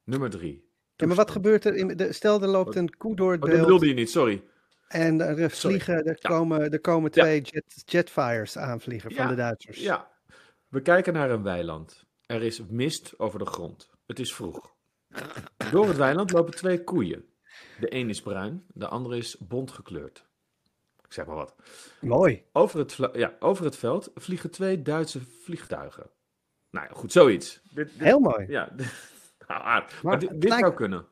[0.04, 0.68] Nummer 3.
[0.96, 1.74] ja, maar wat gebeurt er?
[1.74, 4.42] In de, stel, er loopt een koe door het Oh, dat bedoelde je niet, sorry.
[4.88, 5.50] en er Sorry.
[5.50, 6.28] vliegen, er Ja.
[6.28, 7.22] komen, er komen Ja.
[7.22, 9.30] twee jet, jetfires aanvliegen van Ja.
[9.30, 9.78] de Duitsers.
[9.80, 10.10] Ja,
[10.68, 12.04] we kijken naar een weiland.
[12.26, 13.90] Er is mist over de grond.
[14.06, 14.74] Het is vroeg.
[15.70, 17.24] Door het weiland lopen twee koeien.
[17.80, 20.26] De een is bruin, de andere is bont gekleurd.
[21.04, 21.54] Ik zeg maar wat.
[22.00, 22.42] Mooi.
[22.52, 26.10] Over het, ja, over het veld vliegen twee Duitse vliegtuigen.
[26.74, 27.60] Nou ja, goed, zoiets.
[27.62, 28.44] Dit, dit- Heel mooi.
[28.48, 28.86] Ja, dit-
[29.48, 31.06] nou, maar, Maar dit, het dit lijkt- zou kunnen.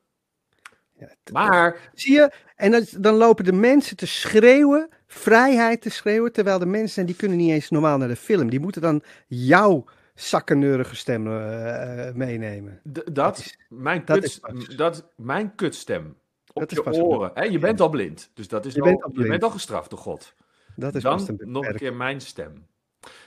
[1.33, 2.33] Maar Zie je?
[2.57, 7.17] En dan, dan lopen de mensen te schreeuwen, vrijheid te schreeuwen, terwijl de mensen, die
[7.17, 8.51] kunnen niet eens normaal naar de film.
[8.51, 12.81] Die moeten dan jouw zakkenneurige stem eh, eh, meenemen.
[12.93, 14.25] d- dat, is- mijn, dat kut,
[14.69, 16.17] is dat, mijn kutstem
[16.53, 17.31] op Dat je oren.
[17.35, 17.43] Hè?
[17.45, 19.31] Je bent al blind, dus dat is Je al, bent al je blind.
[19.31, 20.35] bent al gestraft door God.
[20.77, 22.67] Dat is Dan nog een keer mijn stem.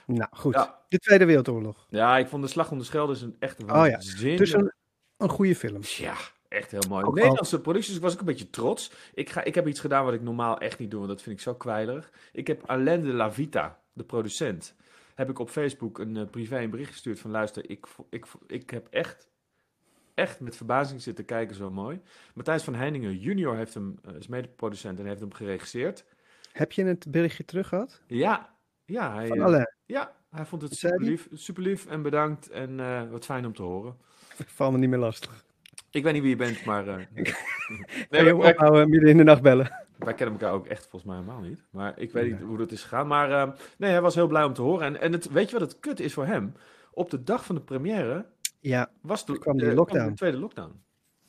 [0.05, 0.53] Nou, goed.
[0.53, 0.79] Ja.
[0.87, 1.85] De Tweede Wereldoorlog.
[1.89, 4.37] Ja, ik vond de Slag om de Schelde is een echt Oh ja, zin.
[4.37, 4.73] Dus een,
[5.17, 5.79] een goede film.
[5.81, 6.15] Ja,
[6.47, 7.05] echt heel mooi.
[7.05, 8.91] Ook Nederlandse producties was ik een beetje trots.
[9.13, 11.35] Ik, ga, ik heb iets gedaan wat ik normaal echt niet doe, want dat vind
[11.35, 12.11] ik zo kwijlerig.
[12.31, 14.75] Ik heb Alain de la Vita, de producent,
[15.15, 18.69] heb ik op Facebook een eh, privé een bericht gestuurd van luister, ik, ik, ik
[18.69, 19.29] heb echt,
[20.13, 22.01] echt met verbazing zitten kijken, zo mooi.
[22.33, 26.05] Matthijs van Heiningen junior heeft hem, eh, is mede-producent en heeft hem geregisseerd.
[26.51, 28.01] Heb je het berichtje terug gehad?
[28.07, 28.54] Ja,
[28.85, 29.73] ja, hij, Van eh, Alain.
[29.85, 33.53] ja, hij vond het super lief, super lief en bedankt en eh, wat fijn om
[33.53, 33.97] te horen.
[34.45, 35.43] Val me niet meer lastig.
[35.91, 36.87] Ik weet niet wie je bent, maar...
[36.87, 37.33] eh, nee,
[38.09, 39.83] Kan je hem wij- ophouden midden in de nacht bellen?
[39.97, 41.59] Wij kennen elkaar ook echt volgens mij helemaal niet.
[41.69, 43.07] Maar ik weet niet hoe dat is gegaan.
[43.07, 44.85] Maar nee, hij was heel blij om te horen.
[44.85, 46.53] En, en het, weet je wat het kut is voor hem?
[46.91, 48.25] Op de dag van de première
[48.59, 50.07] Ja, was de, kwam eh, lockdown.
[50.09, 50.81] de tweede lockdown.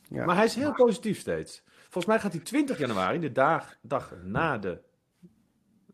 [0.08, 0.24] ja.
[0.24, 1.62] Maar hij is heel positief steeds.
[1.82, 4.78] Volgens mij gaat hij 20 januari, de dag, dag na de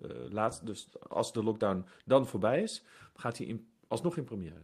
[0.02, 2.84] eh, laatste, dus als de lockdown dan voorbij is,
[3.14, 4.60] gaat hij in, alsnog in première.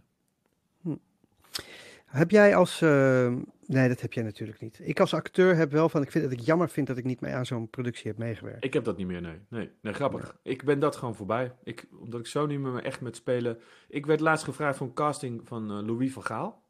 [2.06, 2.80] Heb jij als.
[2.80, 3.34] eh,
[3.66, 4.80] nee, dat heb jij natuurlijk niet.
[4.82, 6.02] Ik als acteur heb wel van.
[6.02, 8.64] Ik vind dat ik jammer vind dat ik niet mee aan zo'n productie heb meegewerkt.
[8.64, 9.40] Ik heb dat niet meer, nee.
[9.48, 10.38] Nee, nee grappig.
[10.42, 11.52] Ik ben dat gewoon voorbij.
[11.64, 13.58] Ik, omdat ik zo niet meer me echt met spelen...
[13.88, 16.62] Ik werd laatst gevraagd voor een casting van eh, Louis van Gaal.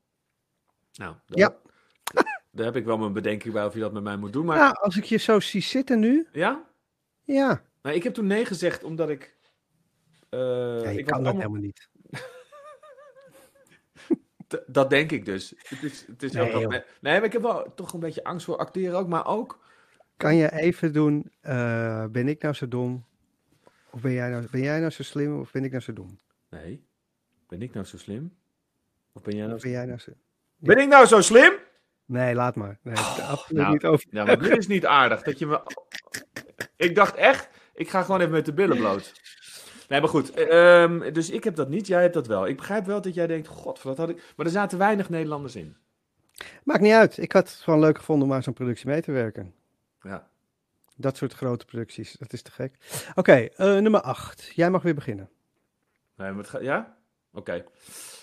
[0.93, 1.57] Nou, Ja.
[2.51, 4.47] daar heb ik wel mijn bedenking bij of je dat met mij moet doen.
[4.47, 6.27] Maar Nou, als ik je zo zie zitten nu.
[6.33, 6.67] ja?
[7.25, 9.35] Ja, Nou, ik heb toen nee gezegd omdat ik...
[10.31, 10.39] ja
[10.91, 11.89] je ik kan dat allemaal- helemaal niet.
[14.67, 15.55] Dat denk ik dus.
[15.63, 18.45] Het is, het is Nee, ook nee, maar ik heb wel toch een beetje angst
[18.47, 19.09] voor acteren ook.
[19.09, 19.65] Maar ook...
[20.17, 21.33] Kan je even doen.
[21.41, 23.05] eh, ben ik nou zo dom?
[23.91, 25.41] Of ben jij, nou, ben jij nou zo slim?
[25.41, 26.19] Of ben ik nou zo dom?
[26.51, 26.87] Nee.
[27.49, 28.37] Ben ik nou zo slim?
[29.13, 30.13] Of ben jij nou ben jij nou zo.
[30.57, 31.53] Ben ik nou zo slim?
[32.05, 32.79] Nee, laat maar.
[32.83, 34.07] Nee, absoluut nou, niet over.
[34.11, 35.23] Ja, maar dit is niet aardig.
[35.23, 35.61] Dat je me...
[36.77, 37.49] Ik dacht echt,
[37.79, 39.13] ik ga gewoon even met de billen bloot.
[39.89, 40.31] Nee, maar goed.
[40.31, 42.47] ehm, dus ik heb dat niet, jij hebt dat wel.
[42.47, 44.33] Ik begrijp wel dat jij denkt, god, dat had ik...
[44.37, 45.77] Maar er zaten weinig Nederlanders in.
[46.65, 47.19] Maakt niet uit.
[47.19, 49.55] Ik had het gewoon leuk gevonden om aan zo'n productie mee te werken.
[50.03, 50.29] Ja.
[50.97, 52.13] Dat soort grote producties.
[52.13, 52.75] Dat is te gek.
[53.15, 54.53] Oké, eh, nummer 8.
[54.55, 55.31] Jij mag weer beginnen.
[56.17, 56.63] Nee, maar het gaat...
[56.63, 56.97] Ja?
[57.33, 57.65] Oké.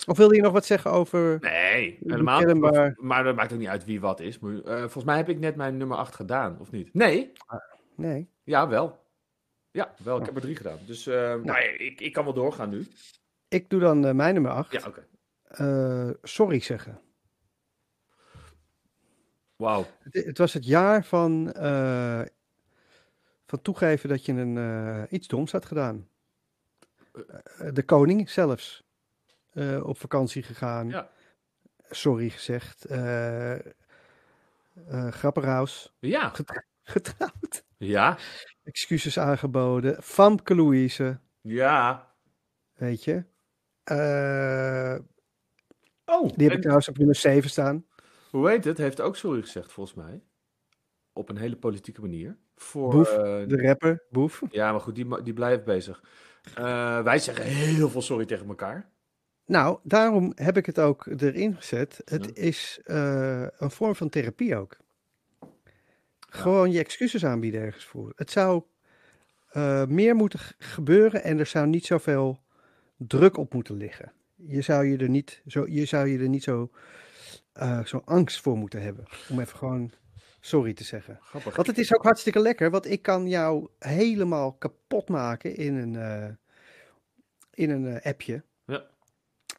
[0.05, 1.37] Of wilde je nog wat zeggen over.
[1.41, 2.45] Nee, helemaal niet.
[2.47, 2.93] Herkenbaar.
[2.97, 4.39] Maar dat maakt ook niet uit wie wat is.
[4.39, 6.93] Maar, eh, volgens mij heb ik net mijn nummer 8 gedaan, of niet?
[6.93, 7.31] Nee?
[7.95, 8.29] Nee.
[8.43, 9.03] Ja, wel.
[9.75, 10.19] Ja, wel.
[10.19, 10.79] Ik heb er drie gedaan.
[10.85, 12.87] Dus eh, nou, ja, ik, ik kan wel doorgaan nu.
[13.47, 14.71] Ik doe dan eh, mijn nummer 8.
[14.71, 16.17] Ja, oké.
[16.23, 17.01] sorry zeggen.
[19.55, 19.85] Wauw.
[19.99, 22.21] Het, het was het jaar van, eh,
[23.45, 26.07] van toegeven dat je een, eh, iets doms had gedaan.
[27.13, 28.83] Eh, de koning zelfs.
[29.53, 30.89] eh, op vakantie gegaan.
[30.89, 31.09] Ja.
[31.89, 32.85] Sorry gezegd.
[32.85, 33.61] eh eh
[35.11, 35.93] Grapperhaus.
[35.99, 36.29] Ja.
[36.29, 37.63] Get- Getrouwd.
[37.77, 38.17] Ja.
[38.65, 40.03] Excuses aangeboden.
[40.03, 41.19] Famke Louise.
[41.41, 42.11] Ja.
[42.73, 43.23] Weet je.
[43.83, 44.95] Eh,
[46.07, 47.85] Oh, die heb en ik trouwens op nummer 7 staan.
[48.31, 48.77] hoe heet het?
[48.77, 50.21] Heeft ook sorry gezegd, volgens mij.
[51.13, 52.37] Op een hele politieke manier.
[52.55, 54.41] Voor, Boef, eh, De rapper, Boef.
[54.49, 56.03] ja, maar goed, die, die blijft bezig.
[56.55, 58.89] Eh, wij zeggen heel veel sorry tegen elkaar.
[59.45, 62.01] Nou, daarom heb ik het ook erin gezet.
[62.05, 62.31] Het Ja.
[62.43, 64.77] is een vorm van therapie ook.
[66.35, 68.13] Gewoon je excuses aanbieden ergens voor.
[68.15, 68.63] Het zou
[69.49, 72.39] eh, meer moeten gebeuren en er zou niet zoveel
[72.97, 74.11] druk op moeten liggen.
[74.35, 76.71] Je zou je er niet zo, je zou je er niet zo,
[77.53, 79.05] eh, zo angst voor moeten hebben.
[79.29, 79.91] Om even gewoon
[80.39, 81.19] sorry te zeggen.
[81.21, 81.55] Grappig.
[81.55, 85.95] Want het is ook hartstikke lekker, want ik kan jou helemaal kapot maken in een,
[85.95, 86.29] eh,
[87.53, 88.43] in een appje.
[88.65, 88.83] Ja.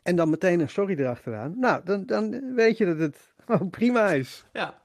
[0.02, 1.58] En dan meteen een sorry erachteraan.
[1.58, 4.44] Nou, dan, dan weet je dat het gewoon prima is.
[4.52, 4.84] Ja.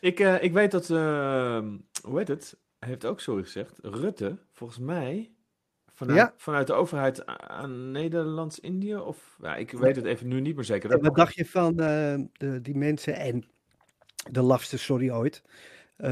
[0.00, 1.66] Ik, eh, ik weet dat, eh,
[2.02, 2.58] hoe heet het?
[2.78, 3.78] Hij heeft ook sorry gezegd.
[3.82, 5.32] Rutte, volgens mij,
[5.94, 6.34] vanuit, Ja.
[6.36, 8.96] vanuit de overheid aan Nederlands-Indië.
[8.96, 11.00] Of, ja, ik weet het even nu niet meer zeker.
[11.00, 13.44] Wat dacht je van eh, de, die mensen en
[14.30, 15.42] de lafste sorry ooit?
[15.98, 16.10] Eh,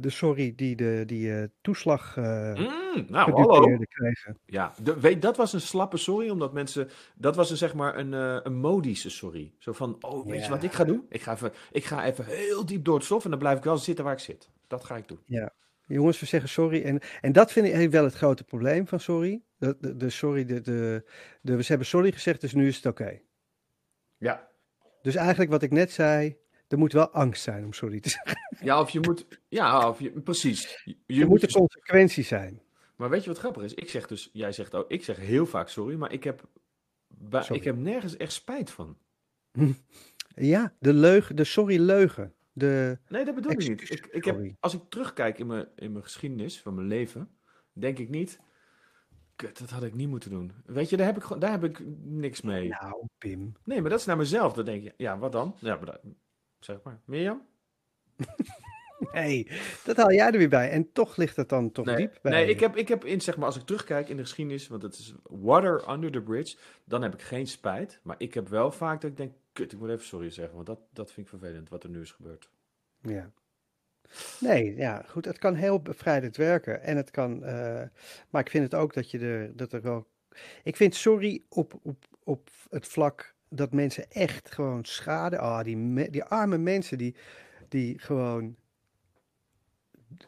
[0.00, 3.76] de sorry die de die, eh, toeslag eh Mm, nou, hallo.
[3.88, 4.38] kregen.
[4.46, 6.88] Ja, de, weet, dat was een slappe sorry, omdat mensen...
[7.14, 9.52] Dat was een, zeg maar een, een modische sorry.
[9.58, 10.48] Zo van, oh, weet je Ja.
[10.48, 11.06] wat ik ga doen?
[11.08, 13.64] Ik ga, even, ik ga even heel diep door het stof en dan blijf ik
[13.64, 14.50] wel zitten waar ik zit.
[14.66, 15.18] Dat ga ik doen.
[15.86, 16.82] Jongens, we zeggen sorry.
[16.82, 19.42] En, en dat vind ik wel het grote probleem van sorry.
[19.56, 21.04] De, de, de sorry, de, de,
[21.40, 23.20] de, we hebben sorry gezegd, dus nu is het oké.
[24.18, 24.48] Ja.
[25.02, 26.36] Dus eigenlijk wat ik net zei,
[26.72, 28.36] er moet wel angst zijn om sorry te zeggen.
[28.60, 29.26] Ja, of je moet.
[29.48, 30.82] Ja, of je, precies.
[30.84, 32.62] Je, je Er moet een dus- consequentie zijn.
[32.96, 33.74] Maar weet je wat grappig is?
[33.74, 36.44] Ik zeg dus, jij zegt ook, ik zeg heel vaak sorry, maar ik heb,
[37.30, 37.54] Sorry.
[37.56, 38.96] ik heb nergens echt spijt van.
[40.34, 42.34] Ja, de leugen, de sorry leugen.
[42.52, 43.90] De, Nee, dat bedoel ik niet.
[43.90, 47.28] Ik, ik heb, als ik terugkijk in mijn, in mijn geschiedenis van mijn leven,
[47.72, 48.38] denk ik niet.
[49.36, 50.52] Kut, dat had ik niet moeten doen.
[50.66, 52.68] Weet je, daar heb ik, gewoon- daar heb ik niks mee.
[52.68, 53.52] nou, Pim.
[53.64, 54.52] Nee, maar dat is naar mezelf.
[54.52, 55.54] Dan denk je, ja, wat dan?
[55.58, 56.00] Ja, maar dat,
[56.64, 57.00] zeg maar.
[57.04, 57.42] Mirjam?
[59.12, 59.48] Nee,
[59.84, 60.70] dat haal jij er weer bij.
[60.70, 63.20] En toch ligt het dan toch Nee, diep bij nee ik, heb, ik heb in,
[63.20, 66.56] zeg maar, als ik terugkijk in de geschiedenis, want het is water under the bridge,
[66.84, 68.00] dan heb ik geen spijt.
[68.02, 70.66] Maar ik heb wel vaak dat ik denk, kut, ik moet even sorry zeggen, want
[70.66, 72.50] dat, dat vind ik vervelend wat er nu is gebeurd.
[73.00, 73.30] Ja.
[74.40, 75.24] Nee, ja, goed.
[75.24, 76.82] Het kan heel bevrijdend werken.
[76.82, 77.44] En het kan.
[77.44, 77.82] eh,
[78.30, 80.06] maar ik vind het ook dat je er, dat er wel.
[80.62, 85.38] Ik vind sorry op, op, op het vlak dat mensen echt gewoon schade.
[85.38, 87.16] Ah, die, me- die arme mensen die,
[87.68, 88.56] die gewoon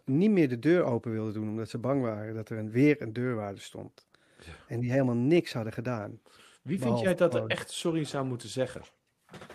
[0.04, 3.02] niet meer de deur open wilden doen omdat ze bang waren dat er een, weer
[3.02, 4.06] een deurwaarde stond.
[4.38, 4.52] Ja.
[4.66, 6.20] En die helemaal niks hadden gedaan.
[6.62, 8.82] Wie vind jij dat er echt sorry zou moeten zeggen?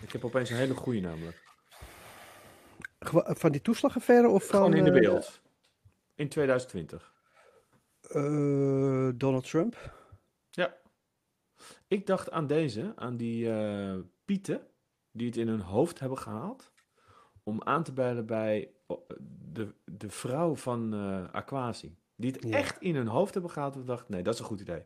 [0.00, 1.48] Ik heb opeens een hele goede namelijk.
[3.24, 4.60] Van die toeslagaffaire of van.
[4.64, 5.40] Gewoon in de eh, wereld.
[6.14, 7.12] In 2020.
[8.00, 9.92] eh, Donald Trump.
[10.50, 10.76] Ja.
[11.90, 14.66] Ik dacht aan deze, aan die eh, Pieten,
[15.12, 16.72] die het in hun hoofd hebben gehaald.
[17.42, 19.08] Om aan te bellen bij oh,
[19.52, 21.96] de, de vrouw van eh Aquasi.
[22.16, 22.56] Die het Ja.
[22.56, 23.74] echt in hun hoofd hebben gehaald.
[23.74, 24.84] En dacht, nee, dat is een goed idee.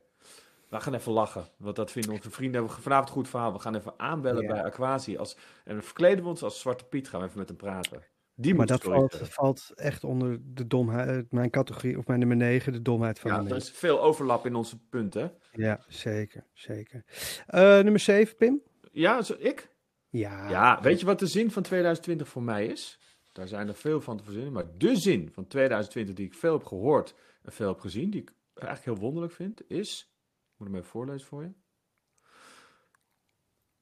[0.68, 2.60] We gaan even lachen, want dat vinden onze vrienden.
[2.60, 3.52] Hebben vanavond een goed verhaal.
[3.52, 4.52] We gaan even aanbellen Ja.
[4.52, 5.16] bij Aquasi.
[5.16, 7.08] Als, en dan verkleden we ons als Zwarte Piet.
[7.08, 8.02] Gaan we even met hem praten.
[8.36, 8.82] Die Maar dat
[9.20, 13.42] valt, echt onder de domheid, mijn categorie, of mijn nummer 9, de domheid van Ja,
[13.42, 15.38] de er is veel overlap in onze punten.
[15.52, 17.04] Ja, zeker, zeker.
[17.46, 18.62] Eh, nummer 7, Pim?
[18.92, 19.76] Ja, zo, ik?
[20.08, 20.50] Ja.
[20.50, 22.98] Ja, weet je wat de zin van 2020 voor mij is?
[23.32, 24.52] Daar zijn er veel van te verzinnen.
[24.52, 28.20] Maar de zin van 2020 die ik veel heb gehoord en veel heb gezien, die
[28.20, 30.12] ik eigenlijk heel wonderlijk vind, is.
[30.52, 31.52] Ik moet hem even voorlezen voor je.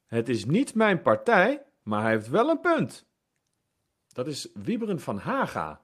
[0.07, 3.07] Het is niet mijn partij, maar hij heeft wel een punt.
[4.13, 5.81] Dat is Wieberen van Haga.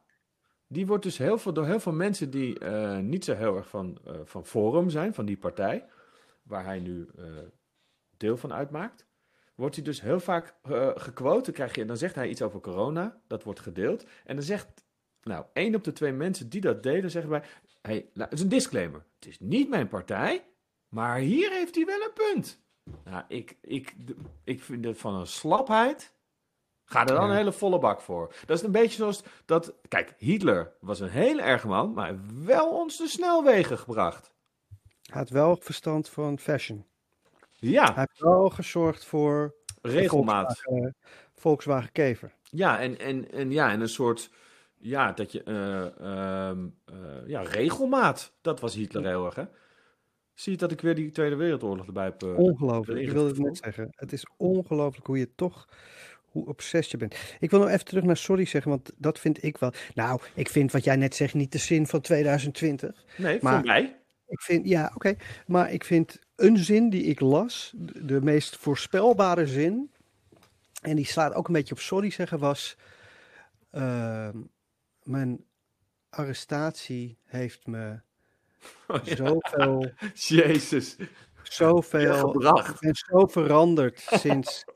[0.67, 3.69] Die wordt dus heel veel, door heel veel mensen die eh, niet zo heel erg
[3.69, 5.89] van, eh, van Forum zijn, van die partij,
[6.43, 7.25] waar hij nu eh,
[8.17, 9.09] deel van uitmaakt
[9.59, 10.55] wordt hij dus heel vaak
[10.95, 11.53] gequote.
[11.53, 14.05] Krijg je, dan zegt hij iets over corona, dat wordt gedeeld.
[14.25, 14.85] En dan zegt,
[15.23, 17.43] nou, één op de twee mensen die dat deden, zeggen bij,
[17.83, 19.05] hey, nou, het is een disclaimer.
[19.15, 20.45] Het is niet mijn partij,
[20.89, 22.61] maar hier heeft hij wel een punt.
[23.05, 23.95] Nou, ik, ik,
[24.45, 26.15] ik vind het van een slapheid.
[26.91, 27.31] Ga er dan Ja.
[27.31, 28.35] een hele volle bak voor.
[28.47, 29.75] Dat is een beetje zoals dat.
[29.89, 34.33] Kijk, Hitler was een hele erge man, maar hij heeft wel ons de snelwegen gebracht.
[35.03, 36.85] Hij had wel verstand van fashion.
[37.51, 40.59] Ja, Hij heeft wel gezorgd voor regelmaat.
[40.61, 40.97] Volkswagen,
[41.35, 42.33] Volkswagen Kever.
[42.43, 44.31] Ja, en, en, en, ja, en een soort.
[44.77, 45.43] Ja, dat je.
[45.43, 46.01] eh,
[46.49, 46.95] ehm, eh,
[47.29, 48.33] ja, regelmaat.
[48.41, 49.45] Dat was Hitler heel erg, hè?
[50.35, 52.23] Zie je dat ik weer die Tweede Wereldoorlog erbij heb.
[52.23, 53.01] eh, Ongelooflijk.
[53.01, 53.89] Ik wilde het net zeggen.
[53.91, 55.69] Het is ongelooflijk hoe je toch,
[56.39, 57.15] hoe obsessief je bent.
[57.41, 59.73] Ik wil nog even terug naar sorry zeggen, want dat vind ik wel.
[59.95, 63.05] Nou, ik vind wat jij net zegt niet de zin van 2020.
[63.17, 63.97] Nee, maar- voor mij.
[64.29, 65.15] Ik vind, ja, oké.
[65.47, 69.91] Maar ik vind een zin die ik las, de, de meest voorspelbare zin,
[70.83, 72.77] en die slaat ook een beetje op sorry zeggen, was:
[73.71, 74.37] ehm,
[75.03, 75.45] Mijn
[76.11, 78.01] arrestatie heeft me
[78.89, 79.17] Oh, ja.
[79.17, 80.97] zoveel, Jezus.
[81.43, 84.65] zoveel, ik ben zo veranderd sinds.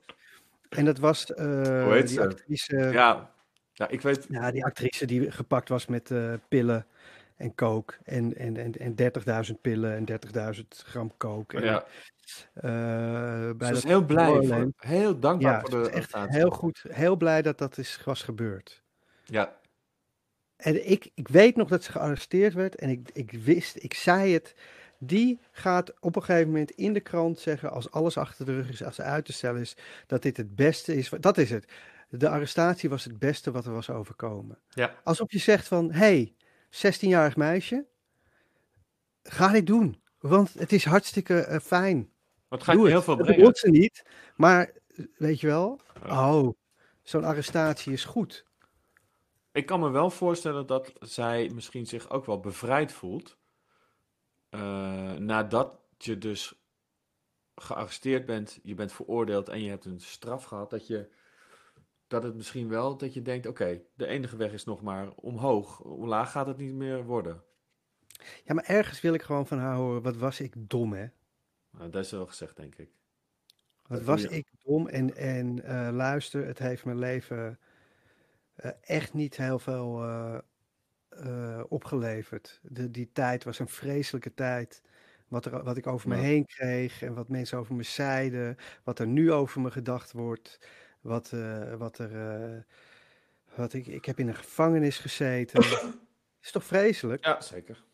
[0.77, 2.23] En dat was Hoe heet die ze?
[2.23, 3.35] actrice, Ja.
[3.73, 4.27] ja, ik weet.
[4.29, 6.87] ja, die actrice die gepakt was met eh, pillen
[7.37, 8.95] en coke en, en, en, en
[9.55, 10.21] 30.000 pillen en
[10.55, 11.57] 30.000 gram coke.
[11.57, 11.85] En, Ja,
[12.55, 14.47] eh, bij ze was dat heel blij.
[14.47, 18.23] Voor, heel dankbaar Ja, voor de echt heel goed, heel blij dat dat is, was
[18.23, 18.83] gebeurd.
[19.25, 19.61] Ja,
[20.57, 24.33] En ik, ik weet nog dat ze gearresteerd werd en ik, ik wist, ik zei
[24.33, 24.55] het.
[25.05, 28.69] Die gaat op een gegeven moment in de krant zeggen, als alles achter de rug
[28.69, 31.09] is, als ze uit te stellen is, dat dit het beste is.
[31.21, 31.73] Dat is het.
[32.09, 34.59] De arrestatie was het beste wat er was overkomen.
[34.69, 34.95] ja.
[35.05, 36.35] Alsof je zegt van, hey,
[36.71, 37.87] 16-jarig meisje,
[39.23, 40.03] ga dit doen.
[40.19, 42.11] Want het is hartstikke eh, fijn.
[42.49, 43.37] Het gaat je heel veel Dat brengen.
[43.41, 44.03] bedoelt ze niet,
[44.37, 44.73] maar
[45.17, 46.49] weet je wel, oh,
[47.03, 48.45] zo'n arrestatie is goed.
[49.53, 53.37] Ik kan me wel voorstellen dat zij misschien zich ook wel bevrijd voelt.
[54.53, 56.63] Eh, nadat je dus
[57.55, 60.71] gearresteerd bent, je bent veroordeeld en je hebt een straf gehad.
[60.71, 61.11] Dat, je,
[62.07, 65.77] dat het misschien wel, dat je denkt, oké, de enige weg is nog maar omhoog.
[65.77, 67.43] Hoe laag gaat het niet meer worden?
[68.45, 71.07] Ja, maar ergens wil ik gewoon van haar horen, wat was ik dom hè.
[71.71, 72.91] Nou, dat is wel gezegd, denk ik.
[73.83, 77.59] Wat Dat was ik dom en, en eh, luister, het heeft mijn leven
[78.55, 80.39] eh, echt niet heel veel eh,
[81.17, 82.61] eh, opgeleverd.
[82.63, 84.83] De, die tijd was een vreselijke tijd.
[85.29, 86.23] Wat, er, wat ik over me Ja.
[86.23, 90.59] heen kreeg en wat mensen over me zeiden, wat er nu over me gedacht wordt,
[91.01, 92.17] wat, eh, wat er.
[92.17, 92.61] eh,
[93.57, 95.61] wat ik, ik heb in een gevangenis gezeten.
[96.43, 97.25] is toch vreselijk?
[97.25, 97.85] Ja, zeker.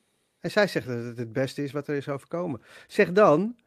[0.40, 2.62] En zij zegt dat het het beste is wat er is overkomen.
[2.86, 3.58] Zeg dan,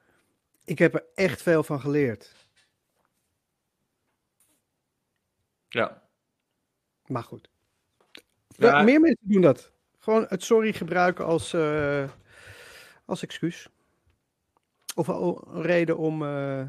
[0.63, 2.35] ik heb er echt veel van geleerd.
[5.69, 6.01] Ja.
[7.07, 7.50] Maar goed.
[8.69, 8.81] Ja.
[8.81, 9.71] Meer mensen doen dat.
[9.99, 12.09] Gewoon het sorry gebruiken als, eh,
[13.05, 13.69] als excuus.
[14.95, 16.23] Of al- een reden om.
[16.23, 16.63] eh,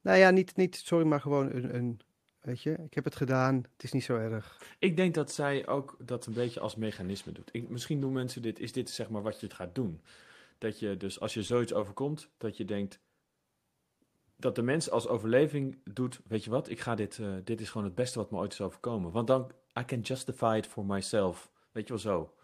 [0.00, 2.00] nou ja, niet, niet sorry, maar gewoon een, een.
[2.40, 3.54] Weet je, ik heb het gedaan.
[3.56, 4.60] Het is niet zo erg.
[4.78, 7.48] Ik denk dat zij ook dat een beetje als mechanisme doet.
[7.52, 10.00] Ik, misschien doen mensen dit, is dit zeg maar wat je het gaat doen.
[10.58, 13.00] Dat je dus als je zoiets overkomt, dat je denkt
[14.36, 17.70] dat de mens als overleving doet, weet je wat, ik ga dit, eh, dit is
[17.70, 19.10] gewoon het beste wat me ooit is overkomen.
[19.12, 21.50] Want dan, I can justify it for myself.
[21.72, 22.34] Weet je wel zo.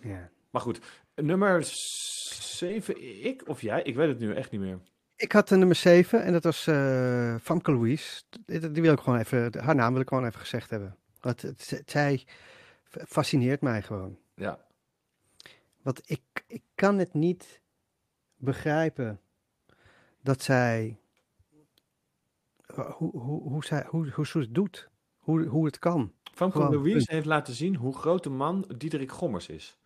[0.00, 0.30] Ja.
[0.50, 0.80] Maar goed,
[1.14, 3.82] nummer 7, ik of jij?
[3.82, 4.78] Ik weet het nu echt niet meer.
[5.16, 8.22] Ik had de nummer 7 en dat was eh Famke Louise.
[8.46, 10.96] Die, die wil ik gewoon even, haar naam wil ik gewoon even gezegd hebben.
[11.20, 12.24] Want het, het- zij
[12.90, 14.18] fascineert mij gewoon.
[14.34, 14.58] Ja.
[15.82, 17.60] Want ik, ik kan het niet
[18.36, 19.20] begrijpen
[20.20, 20.98] dat zij.
[22.74, 24.90] Hoe, hoe, hoe, zij, hoe, hoe ze het doet.
[25.22, 26.12] Hoe, hoe het kan.
[26.34, 29.78] Famke Louise heeft laten zien hoe groot de man Diederik Gommers is.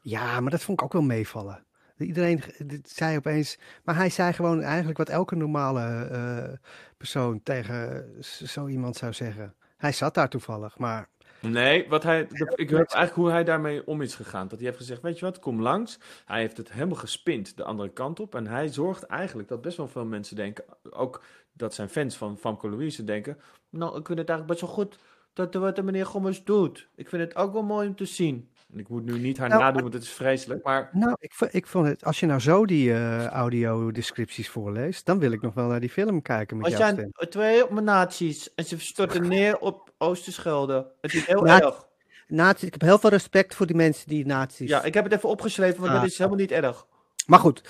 [0.00, 1.66] Ja, maar dat vond ik ook wel meevallen.
[1.98, 2.42] Iedereen
[2.84, 3.58] zei opeens.
[3.84, 6.58] Maar hij zei gewoon eigenlijk wat elke normale eh,
[6.96, 9.54] persoon tegen zo iemand zou zeggen.
[9.76, 11.08] Hij zat daar toevallig, maar.
[11.40, 12.20] Nee, wat hij,
[12.54, 14.48] ik weet eigenlijk hoe hij daarmee om is gegaan.
[14.48, 15.98] Dat hij heeft gezegd, weet je wat, kom langs.
[16.24, 18.34] Hij heeft het helemaal gespind de andere kant op.
[18.34, 21.22] En hij zorgt eigenlijk dat best wel veel mensen denken, ook
[21.58, 23.38] dat zijn fans van Famke Louise denken,
[23.70, 24.98] nou, ik vind het eigenlijk best wel goed
[25.32, 26.88] dat wat de meneer Gommers doet.
[26.94, 28.48] Ik vind het ook wel mooi om te zien.
[28.72, 30.64] En ik moet nu niet haar Nou, nadoen, want het is vreselijk.
[30.64, 32.04] Maar Nou, ik, ik vond het.
[32.04, 35.06] Als je nou zo die eh audiodescripties voorleest.
[35.06, 38.64] dan wil ik nog wel naar die film kijken met er zijn twee nazi's en
[38.64, 40.90] ze storten neer op Oosterschelde.
[41.00, 41.86] Het is heel erg.
[42.26, 44.68] Nazi, ik heb heel veel respect voor die mensen die nazi's.
[44.68, 46.00] Ja, ik heb het even opgeschreven, want Ah.
[46.00, 46.86] dat is helemaal niet erg.
[47.26, 47.62] Maar goed,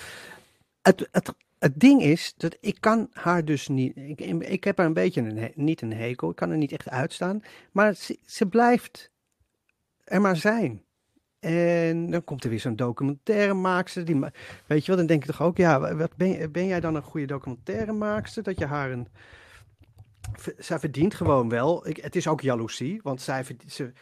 [0.81, 3.95] het, het, het ding is dat ik kan haar dus niet.
[3.95, 6.29] Ik, ik heb haar een beetje een, niet een hekel.
[6.29, 7.41] Ik kan er niet echt uitstaan.
[7.71, 7.95] Maar
[8.25, 9.11] ze, blijft
[10.03, 10.83] er maar zijn.
[11.39, 14.05] En dan komt er weer zo'n documentairemaakster.
[14.05, 14.19] Die,
[14.67, 17.03] weet je wel, dan denk ik toch ook, ja, wat ben, ben jij dan een
[17.03, 18.43] goede documentairemaakster?
[18.43, 19.07] Dat je haar een.
[20.57, 21.87] Zij verdient gewoon wel.
[21.87, 23.93] Ik, het is ook jaloezie, want zij ze,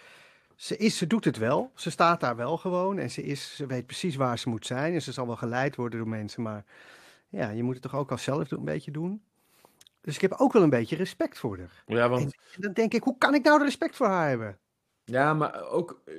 [0.56, 1.72] ze, is, ze doet het wel.
[1.76, 2.98] Ze staat daar wel gewoon.
[2.98, 4.94] En ze, is, ze weet precies waar ze moet zijn.
[4.94, 6.42] En ze zal wel geleid worden door mensen.
[6.42, 6.64] Maar
[7.30, 9.22] ja, je moet het toch ook al zelf een beetje doen.
[10.02, 11.84] Dus ik heb ook wel een beetje respect voor haar.
[11.86, 12.24] Ja, want
[12.56, 14.58] En dan denk ik, hoe kan ik nou respect voor haar hebben?
[15.04, 16.14] Ja, maar ook, eh,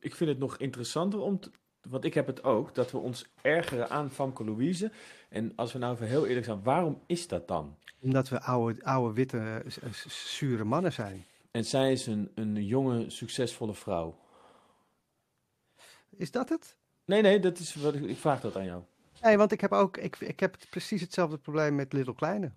[0.00, 1.50] ik vind het nog interessanter om, te-
[1.88, 4.92] want ik heb het ook, dat we ons ergeren aan Famke Louise.
[5.28, 7.76] En als we nou even heel eerlijk zijn, waarom is dat dan?
[8.00, 11.26] Omdat we oude, oude witte, eh, zure mannen zijn.
[11.50, 14.18] En zij is een, een jonge, succesvolle vrouw.
[16.16, 16.76] Is dat het?
[17.04, 18.82] Nee, nee, dat is wat ik, ik vraag dat aan jou.
[19.22, 22.52] Nee, want ik heb ook, ik, ik heb precies hetzelfde probleem met Little Kleine.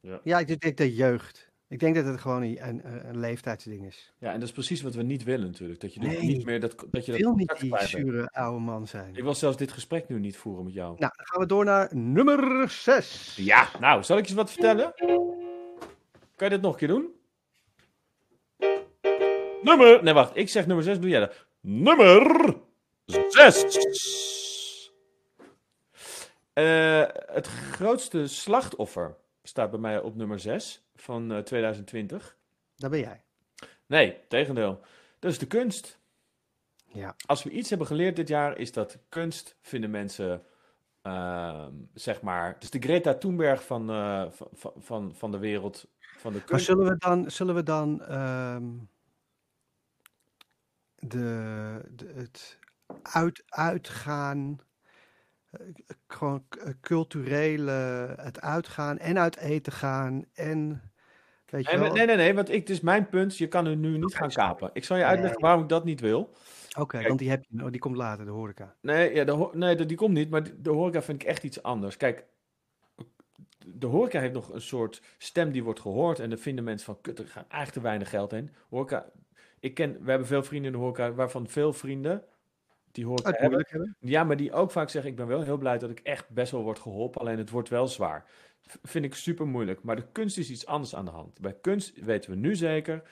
[0.00, 0.20] Ja.
[0.24, 1.50] Ja, ik denk de jeugd.
[1.68, 4.12] Ik denk dat het gewoon een, een, een leeftijdsding is.
[4.18, 5.80] Ja, en dat is precies wat we niet willen natuurlijk.
[5.80, 6.20] Dat je Nee.
[6.20, 9.16] niet meer dat, dat je Ik dat wil niet die zure oude man zijn.
[9.16, 10.88] Ik wil zelfs dit gesprek nu niet voeren met jou.
[10.98, 13.36] Nou, dan gaan we door naar nummer 6.
[13.36, 14.92] Ja, nou, zal ik je wat vertellen?
[16.36, 17.06] Kan je dit nog een keer doen?
[19.62, 20.02] Nummer.
[20.02, 20.36] Nee, wacht.
[20.36, 21.46] Ik zeg nummer 6, doe jij dat.
[21.60, 22.54] Nummer
[23.28, 24.46] 6.
[27.26, 32.36] Het grootste slachtoffer staat bij mij op nummer 6 van eh, 2020.
[32.76, 33.22] Daar ben jij.
[33.86, 34.80] Nee, tegendeel.
[35.18, 35.98] Dat is de kunst.
[36.86, 37.14] Ja.
[37.26, 40.42] Als we iets hebben geleerd dit jaar, is dat kunst vinden mensen,
[41.02, 46.32] ehm, zeg maar, dus de Greta Thunberg van, eh, van, van, van, de wereld, van
[46.32, 46.64] de Maar kunst.
[46.64, 48.66] zullen we dan, zullen we dan ehm,
[50.94, 52.58] de, de, het
[53.02, 54.66] uit, uitgaan, eh,
[56.06, 57.70] gewoon eh, culturele,
[58.16, 60.82] het uitgaan en uit eten gaan en,
[61.46, 61.92] weet je Nee, wel.
[61.92, 63.36] nee, nee, nee, want ik, het is mijn punt.
[63.38, 64.70] Je kan er nu niet gaan kapen.
[64.72, 66.34] Ik zal je uitleggen waarom ik dat niet wil.
[66.78, 68.74] Oké, want die heb je, oh, die komt later, de horeca.
[68.80, 71.62] Nee, ja, de, nee die komt niet, maar de, de horeca vind ik echt iets
[71.62, 71.96] anders.
[71.96, 72.24] Kijk,
[73.66, 76.18] de horeca heeft nog een soort stem die wordt gehoord.
[76.18, 78.50] En dan vinden mensen van, kut, er gaat eigenlijk te weinig geld in.
[78.68, 79.10] Horeca,
[79.60, 82.24] ik ken, we hebben veel vrienden in de horeca, waarvan veel vrienden
[82.92, 83.66] die hoor ik hebben.
[83.68, 83.96] hebben.
[84.00, 86.52] Ja, maar die ook vaak zeggen: Ik ben wel heel blij dat ik echt best
[86.52, 88.24] wel word geholpen, alleen het wordt wel zwaar.
[88.82, 89.82] Vind ik super moeilijk.
[89.82, 91.40] Maar de kunst is iets anders aan de hand.
[91.40, 93.02] Bij kunst weten we nu zeker,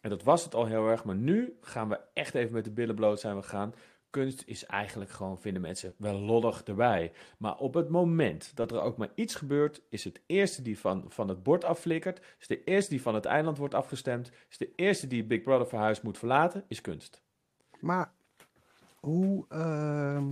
[0.00, 2.70] en dat was het al heel erg, maar nu gaan we echt even met de
[2.70, 3.74] billen bloot zijn we gaan.
[4.10, 7.12] Kunst is eigenlijk gewoon, vinden mensen, wel lollig erbij.
[7.38, 11.04] Maar op het moment dat er ook maar iets gebeurt, is het eerste die van,
[11.08, 14.72] van het bord afflikkert, is de eerste die van het eiland wordt afgestemd, is de
[14.76, 17.22] eerste die Big Brother verhuis moet verlaten, is kunst.
[17.80, 18.12] Maar
[19.02, 19.44] hoe.
[19.48, 20.30] ehm,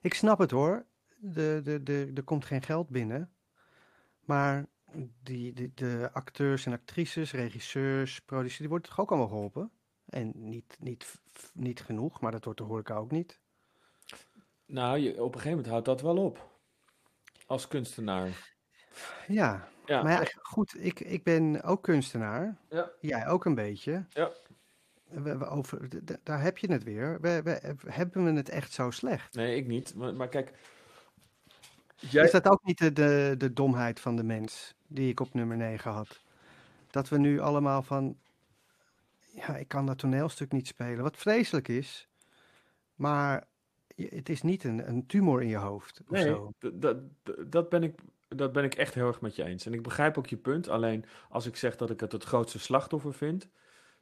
[0.00, 0.86] ik snap het hoor.
[1.16, 3.32] De, de, de, er komt geen geld binnen.
[4.20, 4.66] Maar
[5.22, 9.70] die, die, de acteurs en actrices, regisseurs, producers, die worden toch ook allemaal geholpen?
[10.06, 11.20] En niet, niet,
[11.52, 13.40] niet genoeg, maar dat wordt de horeca ook niet.
[14.66, 16.48] Nou, je, op een gegeven moment houdt dat wel op.
[17.46, 18.54] Als kunstenaar.
[19.26, 22.56] Ja, Ja, maar ja, goed, ik, ik ben ook kunstenaar.
[22.68, 22.90] Ja.
[23.00, 24.06] Jij ook een beetje.
[24.08, 24.30] Ja.
[25.10, 25.88] We, we over,
[26.22, 27.20] daar heb je het weer.
[27.20, 29.34] We, we, hebben we het echt zo slecht?
[29.34, 29.94] Nee, ik niet.
[29.94, 30.52] Maar, maar kijk.
[31.96, 32.24] Jij...
[32.24, 35.56] Is dat ook niet de, de, de domheid van de mens die ik op nummer
[35.56, 36.22] 9 had?
[36.90, 38.18] Dat we nu allemaal van,
[39.34, 42.08] ja, ik kan dat toneelstuk niet spelen, wat vreselijk is,
[42.94, 43.46] maar
[44.08, 46.52] het is niet een, een tumor in je hoofd of Nee, zo.
[46.58, 46.96] dat,
[47.46, 49.66] dat, ben ik, dat ben ik echt heel erg met je eens.
[49.66, 50.68] En ik begrijp ook je punt.
[50.68, 53.48] Alleen als ik zeg dat ik het het grootste slachtoffer vind,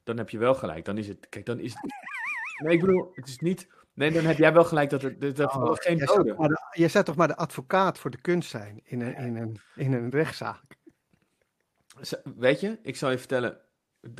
[0.03, 0.85] dan heb je wel gelijk.
[0.85, 1.29] Dan is het.
[1.29, 1.93] Kijk, dan is het.
[2.63, 3.67] Nee, ik bedoel, het is niet.
[3.93, 6.25] Nee, dan heb jij wel gelijk dat er, dat er Oh, geen jij, doden.
[6.27, 9.15] toch maar de, jij zou toch maar de advocaat voor de kunst zijn in een,
[9.15, 10.61] in een, in een rechtszaak?
[12.35, 13.57] Weet je, ik zal je vertellen.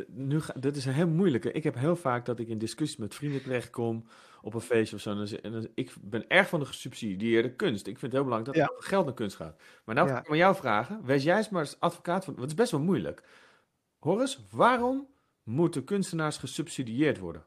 [0.08, 1.52] Nu ga, dit is een heel moeilijke.
[1.52, 4.08] Ik heb heel vaak dat ik in discussies met vrienden terechtkom
[4.42, 5.10] op een feestje of zo.
[5.12, 7.88] En dan, ze- en dan- ik ben erg van de gesubsidieerde kunst.
[7.88, 9.62] Ik vind het heel belangrijk dat er heel veel geld naar kunst gaat.
[9.86, 10.20] Maar nou Ja.
[10.20, 11.06] ik maar jou vragen.
[11.06, 12.34] Wees jij eens maar eens advocaat van.
[12.34, 13.24] Want het is best wel moeilijk.
[14.00, 15.08] Horace, waarom
[15.50, 17.46] moeten kunstenaars gesubsidieerd worden?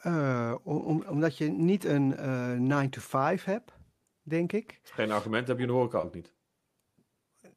[0.00, 3.72] Eh, om, om- omdat je niet een eh 9 to 5 hebt,
[4.22, 4.80] denk ik.
[4.82, 6.32] Geen argument, heb je in de horeca ook niet.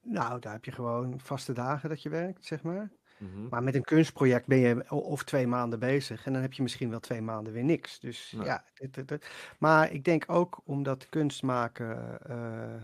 [0.02, 2.92] Nou, daar heb je gewoon vaste dagen dat je werkt, zeg maar.
[3.18, 3.48] Mhm.
[3.48, 6.90] Maar met een kunstproject ben je of twee maanden bezig en dan heb je misschien
[6.90, 8.00] wel twee maanden weer niks.
[8.00, 8.44] Dus Ja.
[8.46, 9.30] ja, dit- dit- dit.
[9.60, 12.82] maar ik denk ook omdat kunst maken, eh,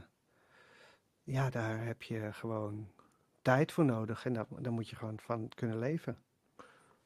[1.24, 2.92] ja, daar heb je gewoon
[3.42, 6.18] tijd voor nodig en daar, daar moet je gewoon van kunnen leven.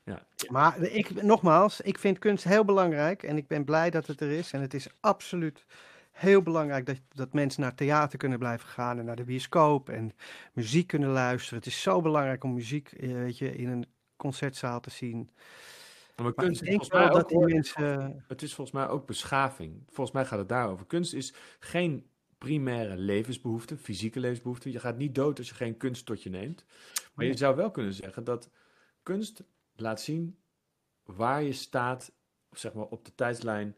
[0.04, 0.26] Ja.
[0.50, 4.32] Maar ik, nogmaals, ik vind kunst heel belangrijk en ik ben blij dat het er
[4.32, 4.52] is.
[4.52, 5.66] En het is absoluut
[6.12, 10.12] heel belangrijk dat, dat mensen naar theater kunnen blijven gaan en naar de bioscoop en
[10.54, 11.58] muziek kunnen luisteren.
[11.58, 15.30] Het is zo belangrijk om muziek eh, weet je, in een concertzaal te zien.
[16.16, 18.24] Maar Maar kunst ik denk wel dat die mensen...
[18.28, 19.84] het is volgens mij ook beschaving.
[19.86, 20.86] Volgens mij gaat het daarover.
[20.86, 22.06] Kunst is geen
[22.46, 24.72] primaire levensbehoefte, fysieke levensbehoefte.
[24.72, 26.66] Je gaat niet dood als je geen kunst tot je neemt.
[27.14, 28.50] Maar je zou wel kunnen zeggen dat
[29.04, 29.44] kunst
[29.76, 30.38] laat zien
[31.04, 32.12] waar je staat,
[32.52, 33.76] zeg maar, op de tijdslijn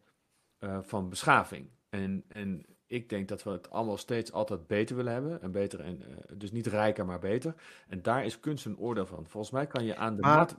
[0.57, 1.69] eh, van beschaving.
[1.89, 5.41] En, en ik denk dat we het allemaal steeds altijd beter willen hebben.
[5.41, 7.53] En beter en, eh, dus niet rijker, maar beter.
[7.87, 9.27] En daar is kunst een oordeel van.
[9.27, 10.57] Volgens mij kan je aan de Maar- mat...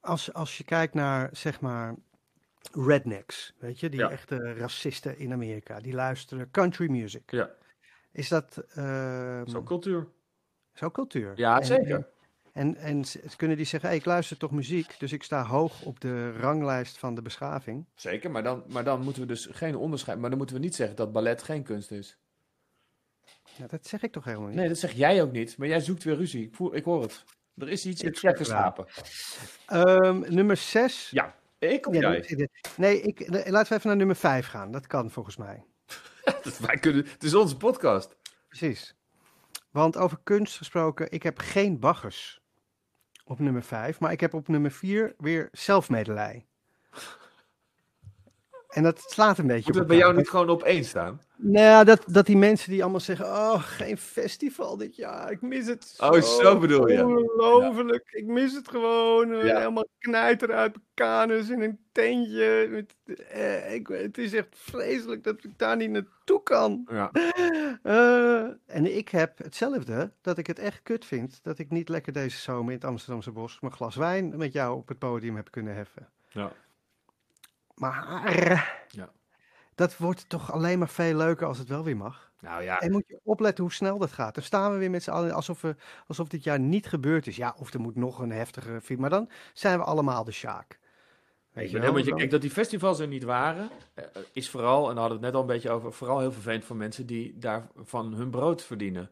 [0.00, 1.94] Als, als je kijkt naar, zeg maar,
[2.72, 4.10] rednecks, weet je, die Ja.
[4.10, 7.30] echte racisten in Amerika, die luisteren country music.
[7.30, 7.50] Ja,
[8.12, 10.06] Is dat ehm, zo cultuur.
[10.74, 11.32] zo cultuur?
[11.36, 12.08] Ja, En- zeker.
[12.52, 13.04] En, en
[13.36, 16.98] kunnen die zeggen, hey, ik luister toch muziek, dus ik sta hoog op de ranglijst
[16.98, 17.86] van de beschaving.
[17.94, 20.18] Zeker, maar dan, maar dan moeten we dus geen onderscheid.
[20.18, 22.16] Maar dan moeten we niet zeggen dat ballet geen kunst is.
[23.56, 24.56] Ja, dat zeg ik toch helemaal niet.
[24.56, 25.56] Nee, dat zeg jij ook niet.
[25.58, 26.44] Maar jij zoekt weer ruzie.
[26.46, 27.24] Ik, voel, ik hoor het.
[27.56, 28.34] Er is iets in het wel.
[28.34, 28.86] geschapen.
[29.66, 31.10] Ehm, nummer 6.
[31.10, 32.48] Ja, ik of Ja, jij?
[32.76, 34.70] nee, ik, eh, laten we even naar nummer 5 gaan.
[34.70, 35.64] Dat kan volgens mij.
[36.42, 38.16] Dat wij kunnen, het is onze podcast.
[38.48, 38.94] Precies.
[39.70, 42.40] Want over kunst gesproken, ik heb geen baggers
[43.24, 46.46] op nummer 5, maar ik heb op nummer 4 weer zelfmedelij.
[48.76, 51.20] En dat slaat een beetje Moet het bij jou niet gewoon op één staan?
[51.36, 55.66] Nou, dat, dat die mensen die allemaal zeggen, oh, geen festival dit jaar, ik mis
[55.66, 57.06] het Oh, zo bedoel je.
[57.06, 59.32] Ongelooflijk, ik mis het gewoon.
[59.32, 59.58] eh, Ja.
[59.58, 62.68] Helemaal knijter uit kanus in een tentje.
[62.70, 66.86] Met, eh, ik, het is echt vreselijk dat ik daar niet naartoe kan.
[66.90, 67.10] Ja.
[67.82, 72.12] Eh, en ik heb hetzelfde, dat ik het echt kut vind dat ik niet lekker
[72.12, 75.50] deze zomer in het Amsterdamse bos mijn glas wijn met jou op het podium heb
[75.50, 76.08] kunnen heffen.
[76.28, 76.52] ja.
[77.76, 79.12] Maar Ja.
[79.74, 82.32] dat wordt toch alleen maar veel leuker als het wel weer mag.
[82.40, 84.34] Nou ja, En moet je opletten hoe snel dat gaat.
[84.34, 87.36] Dan staan we weer met z'n allen alsof, we, alsof dit jaar niet gebeurd is.
[87.36, 89.00] Ja, of er moet nog een heftige film.
[89.00, 90.78] Maar dan zijn we allemaal de Sjaak.
[91.52, 91.96] Weet je wel?
[91.98, 92.14] je.
[92.14, 95.34] Kijk, dat die festivals er niet waren, eh, is vooral, en daar hadden we het
[95.34, 99.10] net al een beetje over, vooral heel vervelend voor mensen die daarvan hun brood verdienen.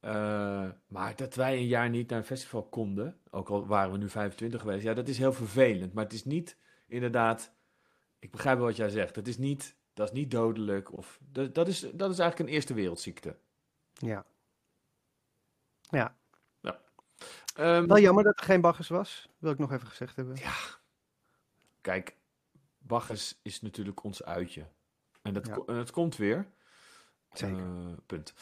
[0.00, 3.98] Eh, maar dat wij een jaar niet naar een festival konden, ook al waren we
[3.98, 5.92] nu 25 geweest, ja, dat is heel vervelend.
[5.92, 7.52] Maar het is niet inderdaad
[8.18, 9.16] ik begrijp wel wat jij zegt.
[9.16, 10.92] Het is niet, dat is niet dodelijk.
[10.92, 13.36] Of, dat, dat, is, dat is eigenlijk een eerste wereldziekte.
[13.92, 14.26] Ja.
[15.90, 16.16] Ja.
[17.54, 19.28] Ehm, Wel jammer dat er geen baggers was.
[19.38, 20.36] Wil ik nog even gezegd hebben.
[21.80, 22.16] Kijk,
[22.78, 24.66] Bacchus is natuurlijk ons uitje.
[25.22, 25.54] En dat, Ja.
[25.66, 26.46] en dat komt weer.
[27.32, 27.58] Zeker.
[27.58, 28.34] Eh, punt.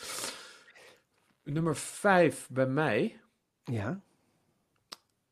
[1.43, 3.21] Nummer vijf bij mij
[3.65, 4.01] Ja.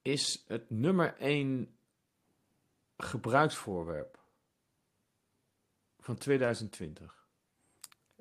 [0.03, 1.77] is het nummer één
[2.97, 4.19] gebruiksvoorwerp
[6.05, 7.27] van 2020.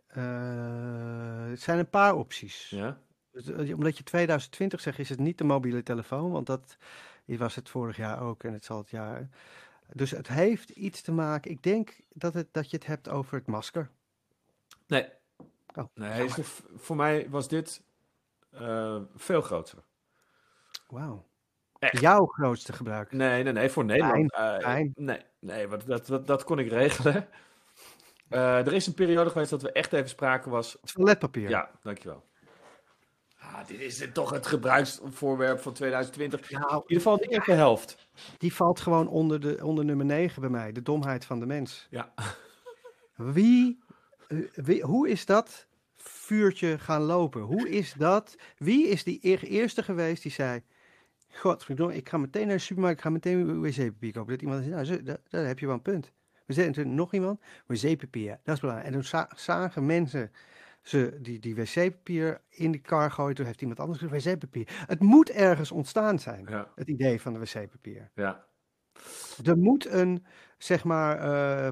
[0.07, 2.69] Eh, het zijn een paar opties.
[2.69, 2.99] Ja?
[3.31, 6.77] Eh, Omdat je 2020 zegt, is het niet de mobiele telefoon, want dat
[7.25, 9.29] was het vorig jaar ook en het zal het jaar.
[9.93, 11.51] Dus het heeft iets te maken.
[11.51, 13.89] Ik denk dat, het, dat je het hebt over het masker.
[14.87, 15.09] Nee.
[15.75, 16.29] Oh, nee
[16.75, 17.81] voor mij was dit
[18.49, 19.83] eh, veel groter.
[20.87, 21.25] Wauw.
[21.91, 23.11] Jouw grootste gebruik.
[23.11, 24.33] Nee, nee, nee, voor Nederland.
[24.33, 24.91] fijn.
[24.95, 27.27] Nee, nee wat, dat, dat, dat kon ik regelen.
[28.33, 30.77] Eh, er is een periode geweest dat we echt even spraken was.
[30.83, 31.49] Toiletpapier.
[31.49, 32.23] Ja, dankjewel.
[33.39, 36.51] Ah, dit is toch het gebruiksvoorwerp van 2020.
[36.51, 38.07] Nou, In ieder geval de eerste helft.
[38.37, 40.71] die valt gewoon onder, de, onder nummer 9 bij mij.
[40.71, 41.87] De domheid van de mens.
[41.89, 42.13] Ja.
[43.15, 43.79] Wie,
[44.27, 45.67] eh, wie, hoe is dat
[45.97, 47.41] vuurtje gaan lopen?
[47.41, 48.35] Hoe is dat?
[48.57, 50.61] Wie is die eer- eerste geweest die zei...
[51.35, 54.31] Godverdomme, ik ga meteen naar de supermarkt, ik ga meteen wc-papier kopen.
[54.33, 56.11] Dat iemand zei, nou, daar heb je wel een punt.
[56.45, 58.89] We zetten nog iemand, wc-papier, dat is belangrijk.
[58.89, 60.31] En toen za- zagen mensen
[60.81, 63.35] ze die, die wc-papier in de kar gooien.
[63.35, 64.83] Toen heeft iemand anders gezegd, wc-papier.
[64.87, 68.11] Het moet ergens ontstaan zijn, Ja, het idee van de wc-papier.
[68.15, 68.45] ja.
[69.43, 70.25] Er moet een,
[70.57, 71.67] zeg maar, eh,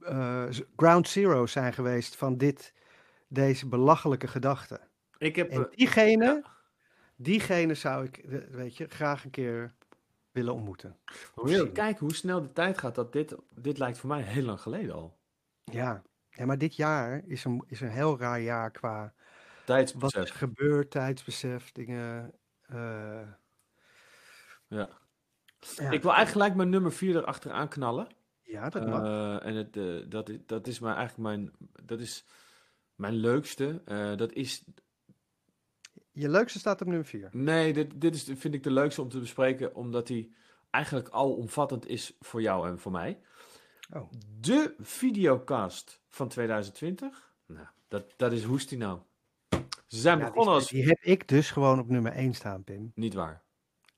[0.00, 2.74] eh, ground zero zijn geweest van dit,
[3.28, 4.80] deze belachelijke gedachte.
[5.18, 5.50] Ik heb...
[5.50, 6.44] En eh, diegene,
[7.16, 9.74] diegene zou ik, weet je, graag een keer
[10.34, 10.96] willen ontmoeten.
[11.72, 12.94] Kijken hoe snel de tijd gaat.
[12.94, 15.18] Dat dit, dit lijkt voor mij heel lang geleden al.
[15.64, 19.12] Ja, ja maar dit jaar is een, is een heel raar jaar qua wat
[19.56, 20.30] er Tijdsbesef.
[20.30, 22.32] gebeurt, tijdsbesef, dingen.
[22.62, 23.28] eh,
[24.68, 24.88] Ja.
[25.76, 25.90] ja.
[25.90, 28.06] Ik wil eigenlijk gelijk mijn nummer 4 erachteraan knallen.
[28.42, 29.02] ja, dat mag.
[29.02, 31.50] Eh, en het, eh, dat, is, dat is maar eigenlijk mijn,
[31.84, 32.24] dat is
[32.94, 33.82] mijn leukste.
[33.84, 34.64] Eh, dat is,
[36.16, 37.28] Je leukste staat op nummer 4.
[37.32, 40.28] nee, dit, dit is, vind ik de leukste om te bespreken, omdat hij
[40.70, 43.20] eigenlijk alomvattend is voor jou en voor mij.
[43.92, 44.10] Oh.
[44.40, 48.98] De videocast van 2020, nou, dat, dat is Hoestie nou.
[49.86, 50.68] Ze zijn Ja, begonnen die, als...
[50.70, 52.92] die heb ik dus gewoon op nummer 1 staan, Pim.
[52.94, 53.42] Niet waar.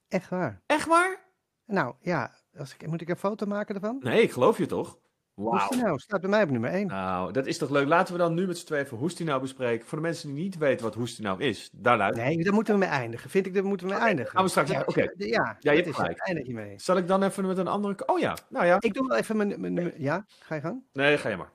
[0.08, 0.62] Echt waar.
[0.66, 1.24] Echt waar?
[1.64, 3.98] Nou ja, als ik, moet ik een foto maken ervan?
[4.00, 4.98] Nee, ik geloof je toch?
[5.36, 5.68] Hoe is Wauw.
[5.68, 5.98] die nou?
[5.98, 6.86] Staat bij mij op nummer 1.
[6.86, 7.86] Nou, dat is toch leuk.
[7.88, 9.86] Laten we dan nu met z'n tweeën even Hoestie nou bespreken.
[9.86, 12.80] Voor de mensen die niet weten wat Hoestie nou is, daar Nee, daar moeten we
[12.80, 13.30] mee eindigen.
[13.30, 14.30] Vind ik, daar moeten we mee eindigen.
[14.30, 15.12] gaan we straks- Ja, oké.
[15.16, 16.18] Ja, Ja, je hebt gelijk.
[16.18, 16.78] Eindig je mee.
[16.78, 18.06] Zal ik dan even met een andere...
[18.08, 18.76] Oh ja, nou ja.
[18.80, 20.82] Ik doe wel even mijn, mijn, Ja, ga je gang?
[20.92, 21.50] Nee, ga je maar.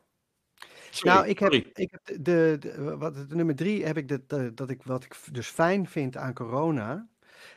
[0.89, 1.71] Sorry, nou, ik heb, sorry.
[1.73, 4.83] ik heb de, de, de- wat, de nummer drie heb ik dat, dat, dat ik
[4.83, 7.07] wat ik dus fijn vind aan corona,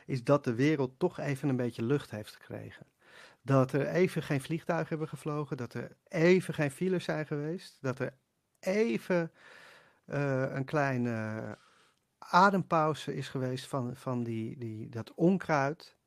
[0.05, 2.85] is dat de wereld toch even een beetje lucht heeft gekregen.
[3.45, 7.99] Dat er even geen vliegtuigen hebben gevlogen, dat er even geen files zijn geweest, dat
[7.99, 8.17] er
[8.59, 9.31] even
[10.05, 11.57] eh, een kleine
[12.17, 15.97] adempauze is geweest van, van die, die, dat onkruid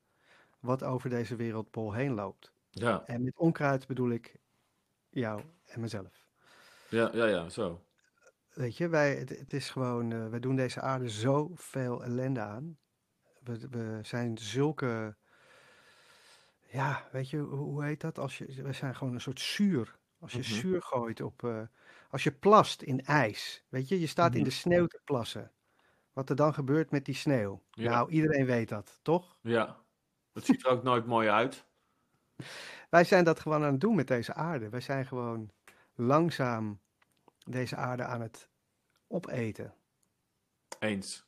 [0.59, 2.53] wat over deze wereldbol heen loopt.
[2.71, 4.35] Ja, En met onkruid bedoel ik
[5.09, 6.27] jou en mezelf.
[6.89, 7.85] ja, ja, ja, zo.
[8.53, 12.77] Weet je, wij, het, het is gewoon, eh, wij doen deze aarde zoveel ellende aan.
[13.43, 15.17] We, we zijn zulke,
[16.71, 18.17] ja, weet je, hoe, heet dat?
[18.17, 19.97] Als je, we zijn gewoon een soort zuur.
[20.19, 20.47] Als je Mhm.
[20.47, 21.61] zuur gooit op, eh,
[22.09, 24.49] als je plast in ijs, weet je, je staat in Mhm.
[24.49, 25.51] de sneeuw te plassen.
[26.13, 27.63] Wat er dan gebeurt met die sneeuw.
[27.71, 27.89] Ja.
[27.89, 29.37] Nou, iedereen weet dat, toch?
[29.41, 29.83] Ja.
[30.33, 31.65] Het ziet er ook nooit mooi uit.
[32.89, 34.69] Wij zijn dat gewoon aan het doen met deze aarde.
[34.69, 35.51] Wij zijn gewoon
[35.95, 36.79] langzaam
[37.45, 38.49] deze aarde aan het
[39.07, 39.73] opeten.
[40.79, 41.25] Eens.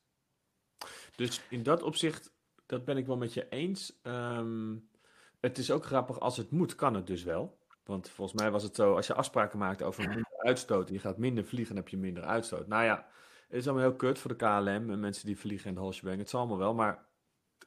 [1.16, 2.34] Dus in dat opzicht,
[2.66, 4.00] dat ben ik wel met je eens.
[4.02, 4.78] Ehm,
[5.42, 7.60] het is ook grappig, als het moet, kan het dus wel.
[7.84, 11.00] Want volgens mij was het zo, als je afspraken maakt over minder uitstoot, en je
[11.00, 12.68] gaat minder vliegen, dan heb je minder uitstoot.
[12.68, 13.08] Nou ja,
[13.48, 16.18] het is allemaal heel kut voor de KLM en mensen die vliegen in de Holsjebang.
[16.18, 17.06] Het zal allemaal wel, maar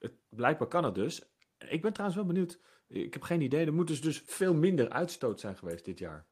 [0.00, 1.22] het, blijkbaar kan het dus.
[1.58, 2.60] Ik ben trouwens wel benieuwd.
[2.88, 3.66] Ik heb geen idee.
[3.66, 6.26] Er moet dus, dus veel minder uitstoot zijn geweest dit jaar.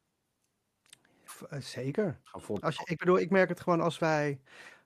[1.48, 2.20] Eh, Zeker.
[2.60, 4.40] Als je, ik bedoel, ik merk het gewoon als wij,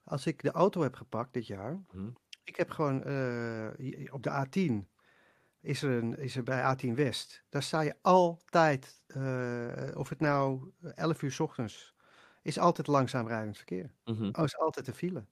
[0.05, 1.83] als ik de auto heb gepakt dit jaar.
[1.91, 2.11] Hm.
[2.45, 4.96] Ik heb gewoon eh, op de A10
[5.67, 7.45] is er, een, is er bij A10 West.
[7.49, 11.95] Daar sta je altijd, eh, of het nou 11 uur 's ochtends,
[12.43, 13.91] is altijd langzaam rijdend verkeer.
[14.05, 14.29] Mhm.
[14.33, 15.25] Oh, is altijd een file.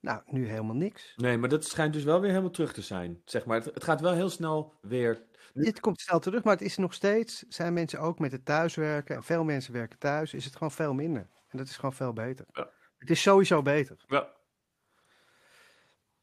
[0.00, 1.12] Nou, nu helemaal niks.
[1.16, 3.22] Nee, maar dat schijnt dus wel weer helemaal terug te zijn.
[3.24, 5.22] Zeg maar, het, het gaat wel heel snel weer.
[5.52, 9.16] Dit komt snel terug, maar het is nog steeds, zijn mensen ook met het thuiswerken,
[9.16, 11.28] en veel mensen werken thuis, is het gewoon veel minder.
[11.48, 12.46] En dat is gewoon veel beter.
[12.52, 12.70] Ja.
[12.98, 13.96] Het is sowieso beter.
[14.06, 14.28] Ja.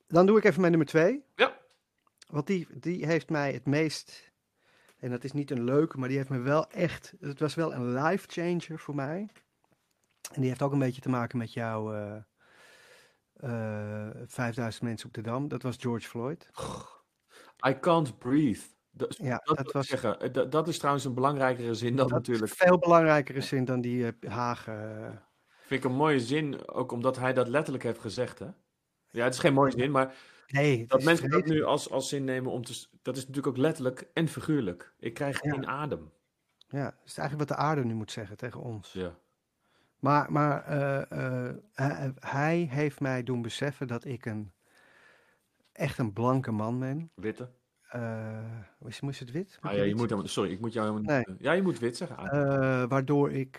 [0.07, 1.23] Dan doe ik even mijn nummer twee.
[1.35, 1.56] Ja.
[2.27, 4.31] Want die, die heeft mij het meest,
[4.99, 7.73] en dat is niet een leuke, maar die heeft me wel echt, het was wel
[7.73, 9.27] een life changer voor mij.
[10.31, 12.15] En die heeft ook een beetje te maken met jouw eh,
[13.33, 15.47] eh, 5000 mensen op de Dam.
[15.47, 16.49] Dat was George Floyd.
[17.67, 18.61] I can't breathe.
[18.91, 20.19] Dat, Ja, dat, was- zeggen.
[20.19, 22.51] Eh, Dat, dat is trouwens een belangrijkere zin dan natuurlijk.
[22.51, 24.67] veel belangrijker zin dan die eh, Haag.
[24.67, 25.09] eh,
[25.65, 28.39] Vind ik een mooie zin, ook omdat hij dat letterlijk heeft gezegd.
[28.39, 28.47] Hè?
[29.09, 30.15] Ja, het is geen mooie zin, maar
[30.47, 32.87] nee, dat mensen dat nu als, als zin nemen om te.
[33.01, 34.93] Dat is natuurlijk ook letterlijk en figuurlijk.
[34.99, 35.51] Ik krijg Ja.
[35.51, 36.11] geen adem.
[36.69, 38.93] Ja, dat is eigenlijk wat de aarde nu moet zeggen tegen ons.
[38.93, 39.17] Ja.
[39.99, 41.11] Maar, maar eh,
[41.47, 44.51] eh, hij, hij heeft mij doen beseffen dat ik een
[45.71, 47.11] echt een blanke man ben.
[47.15, 47.49] Witte.
[47.89, 49.57] Eh, moest, moest het wit?
[49.61, 51.37] Moet Ah, ja, je wit moet helemaal, sorry, ik moet jou helemaal Nee.
[51.39, 52.17] Ja, je moet wit zeggen.
[52.89, 53.55] Waardoor ik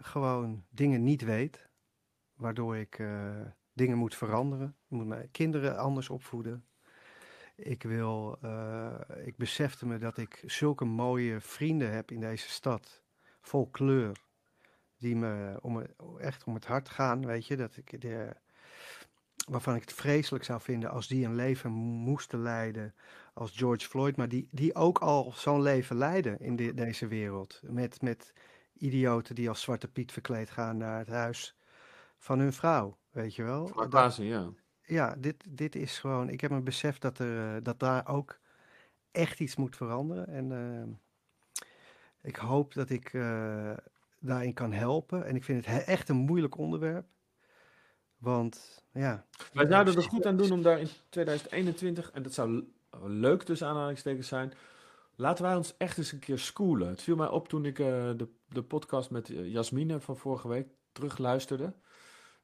[0.00, 1.68] gewoon dingen niet weet.
[2.34, 3.02] Waardoor ik
[3.72, 4.76] dingen moet veranderen.
[4.88, 6.64] Ik moet mijn kinderen anders opvoeden.
[7.56, 13.02] Ik wil, eh, ik besefte me dat ik zulke mooie vrienden heb in deze stad.
[13.40, 14.16] Vol kleur.
[14.98, 15.82] Die me om,
[16.18, 17.56] echt om het hart gaan, weet je.
[17.56, 18.36] Dat ik de,
[19.48, 22.94] waarvan ik het vreselijk zou vinden als die een leven moesten leiden
[23.34, 27.60] als George Floyd, maar die, die ook al zo'n leven leiden in de- deze wereld.
[27.64, 28.32] Met, met
[28.72, 31.56] idioten die als Zwarte Piet verkleed gaan naar het huis
[32.18, 33.66] van hun vrouw, weet je wel.
[34.24, 34.48] Ja.
[34.88, 38.38] Ja, dit, dit is gewoon, ik heb me beseft dat, er, eh, dat daar ook
[39.10, 40.28] echt iets moet veranderen.
[40.28, 41.62] En eh,
[42.22, 43.72] ik hoop dat ik eh,
[44.20, 45.24] daarin kan helpen.
[45.26, 47.06] En ik vind het he- echt een moeilijk onderwerp.
[48.18, 52.64] Want ja, Wij zouden er goed aan doen om daar in 2021, en dat zou
[53.02, 54.52] leuk tussen aanhalingstekens zijn,
[55.16, 56.88] laten wij ons echt eens een keer schoolen.
[56.88, 57.86] Het viel mij op toen ik eh,
[58.16, 61.72] de, de podcast met Jasmine van vorige week terugluisterde.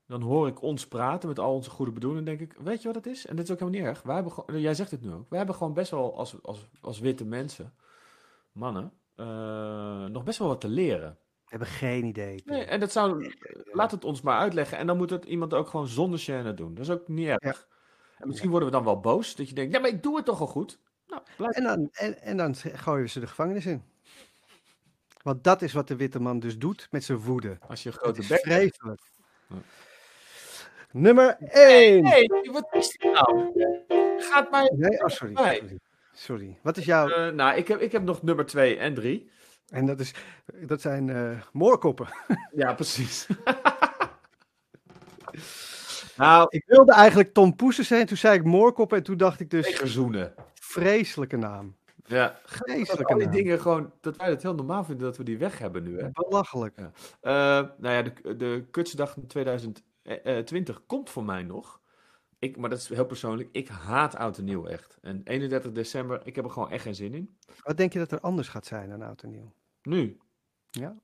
[0.06, 2.24] Dan hoor ik ons praten met al onze goede bedoelingen.
[2.24, 3.26] denk ik, weet je wat het is?
[3.26, 4.02] En dit is ook helemaal niet erg.
[4.02, 5.28] Wij hebben gewoon, jij zegt het nu ook.
[5.28, 7.74] Wij hebben gewoon best wel als, als, als witte mensen,
[8.52, 11.18] mannen, eh, nog best wel wat te leren.
[11.44, 12.42] we hebben geen idee.
[12.44, 13.34] Nee, en dat zou,
[13.72, 14.78] laat het ons maar uitleggen.
[14.78, 16.74] En dan moet het iemand ook gewoon zonder chaîne doen.
[16.74, 17.68] Dat is ook niet erg.
[18.18, 19.36] En misschien worden we dan wel boos.
[19.36, 20.78] Dat je denkt, ja, maar ik doe het toch al goed.
[21.06, 21.22] Nou.
[21.52, 23.82] En dan, en, en dan gooien we ze de gevangenis in.
[25.22, 27.58] Want dat is wat de witte man dus doet met zijn woede.
[27.68, 29.02] Als je een grote bek vreselijk.
[30.94, 32.02] Nummer 1.
[32.02, 33.52] Nee, hey, wat is dit nou?
[34.18, 34.72] Gaat mij.
[34.76, 35.78] Nee, oh, sorry, sorry,
[36.12, 36.58] sorry.
[36.62, 37.08] Wat is jouw.
[37.08, 39.30] Eh, nou, ik heb, ik heb nog nummer 2 en 3.
[39.68, 40.14] En dat, is,
[40.66, 42.08] dat zijn uh, moorkoppen.
[42.56, 43.26] Ja, precies.
[46.16, 48.06] nou, ik wilde eigenlijk Tom Poesen zijn.
[48.06, 48.98] Toen zei ik moorkoppen.
[48.98, 49.74] En toen dacht ik dus.
[49.74, 50.34] Gezoenen.
[50.54, 51.76] Vreselijke naam.
[52.04, 53.92] Ja, vreselijke die dingen gewoon.
[54.00, 56.00] Dat wij het heel normaal vinden dat we die weg hebben nu.
[56.00, 56.08] Hè?
[56.12, 56.74] Belachelijk.
[56.76, 56.90] Ja.
[57.62, 59.82] Uh, nou ja, de, de Kutsdag 2000.
[60.04, 61.80] Eh, eh, 20 komt voor mij nog.
[62.38, 63.48] Ik, maar dat is heel persoonlijk.
[63.52, 64.98] Ik haat oud en nieuw echt.
[65.02, 67.36] En 31 december, ik heb er gewoon echt geen zin in.
[67.62, 69.52] Wat denk je dat er anders gaat zijn dan oud en nieuw?
[69.82, 70.18] Nu?
[70.70, 70.96] Ja.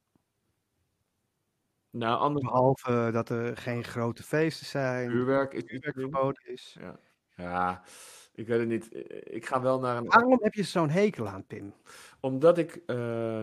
[1.90, 2.44] Nou, anders...
[2.44, 5.10] Behalve dat er geen grote feesten zijn.
[5.10, 6.76] Uurwerk is verboden is.
[6.80, 6.98] Ja.
[7.36, 7.82] ja.
[8.34, 8.92] ik weet het niet.
[8.92, 10.06] Eh, ik ga wel naar een.
[10.06, 11.74] Waarom heb je zo'n hekel aan, Pim?
[12.20, 12.82] Omdat ik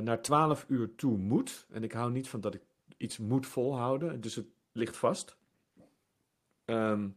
[0.02, 1.66] naar 12 uur toe moet.
[1.70, 2.62] En ik hou niet van dat ik
[2.98, 4.22] iets moet volhouden.
[4.22, 5.38] Dus het ligt vast.
[6.68, 7.10] Ehm,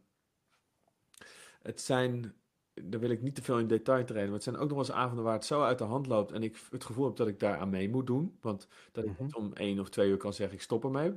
[1.62, 2.34] het zijn,
[2.74, 4.24] daar wil ik niet te veel in detail treden.
[4.24, 6.32] Maar het zijn ook nog wel eens avonden waar het zo uit de hand loopt.
[6.32, 8.38] En ik het gevoel heb dat ik daar aan mee moet doen.
[8.40, 9.22] Want dat ik Mhm.
[9.22, 11.14] niet om één of twee uur kan zeggen ik stop ermee.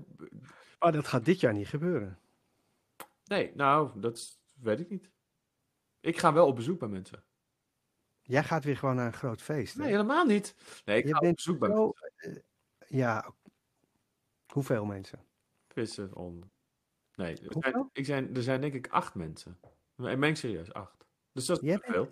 [0.80, 2.20] Maar dat gaat dit jaar niet gebeuren.
[3.26, 5.10] Nee, nou, dat weet ik niet.
[6.00, 7.24] Ik ga wel op bezoek bij mensen.
[8.22, 9.74] Jij gaat weer gewoon naar een groot feest.
[9.74, 9.80] hè?
[9.82, 10.56] Nee, helemaal niet.
[10.86, 11.94] Nee, ik Je ga op bezoek bij mensen.
[12.16, 12.36] eh,
[12.88, 13.34] ja,
[14.54, 15.26] hoeveel mensen?
[15.68, 16.52] Vissen on.
[17.16, 19.57] Nee, er zijn, ik zijn, er zijn denk ik acht mensen.
[19.97, 21.05] Ik meen serieus, acht.
[21.32, 22.09] Dus dat is Jij veel.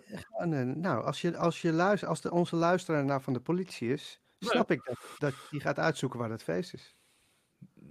[0.76, 4.22] Nou, als, je, als, je luister, als de, onze luisteraar nou van de politie is,
[4.38, 4.50] Nee.
[4.50, 6.96] snap ik dat, dat die gaat uitzoeken waar dat feest is.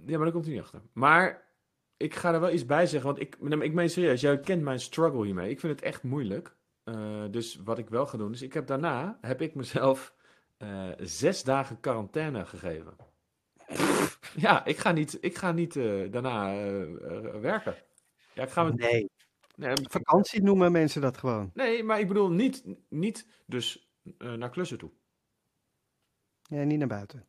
[0.06, 0.80] Ja, maar daar komt hij niet achter.
[0.92, 1.48] Maar
[1.96, 4.80] ik ga er wel iets bij zeggen, want ik, ik meen serieus, jij kent mijn
[4.80, 5.50] struggle hiermee.
[5.50, 6.56] Ik vind het echt moeilijk.
[6.84, 10.14] Eh, dus wat ik wel ga doen, is ik heb daarna, heb ik mezelf
[10.56, 12.96] eh, zes dagen quarantaine gegeven.
[14.36, 17.74] Ja, ik ga niet, ik ga niet eh, daarna eh, eh, werken.
[18.34, 19.10] Ja, ik ga met, Nee,
[19.56, 21.50] nee, vakantie noemen mensen dat gewoon.
[21.54, 24.90] nee, maar ik bedoel niet, niet dus naar klussen toe.
[26.48, 27.26] Nee, niet naar buiten.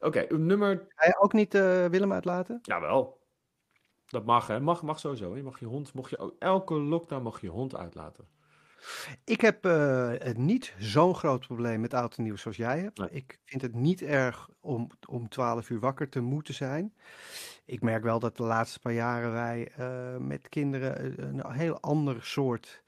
[0.00, 2.58] Oké, nummer, Ga je ook niet Willem uitlaten?
[2.62, 3.20] jawel.
[4.06, 4.60] Dat mag, hè?
[4.60, 5.36] Mag, mag sowieso.
[5.36, 8.28] Je mag je hond, mocht je elke lockdown mag je hond uitlaten.
[9.24, 9.62] Ik heb
[10.22, 12.98] het niet zo'n groot probleem met oud en nieuw zoals jij hebt.
[12.98, 13.08] Nee.
[13.10, 16.94] Ik vind het niet erg om, om 12 uur wakker te moeten zijn.
[17.64, 22.22] Ik merk wel dat de laatste paar jaren wij eh, met kinderen een heel ander
[22.24, 22.82] soort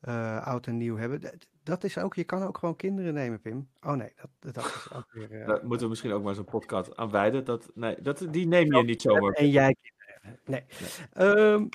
[0.00, 1.20] eh, oud en nieuw hebben.
[1.20, 3.68] Dat, dat is ook, je kan ook gewoon kinderen nemen, Pim.
[3.80, 5.46] Oh nee, dat, dat is ook weer...
[5.46, 7.44] Daar moeten we misschien ook maar zo'n podcast aan wijden.
[7.44, 9.32] Dat, nee, dat, die neem je niet zomaar.
[9.32, 10.40] en jij kinderen.
[10.44, 10.64] Nee.
[11.12, 11.66] Ehm,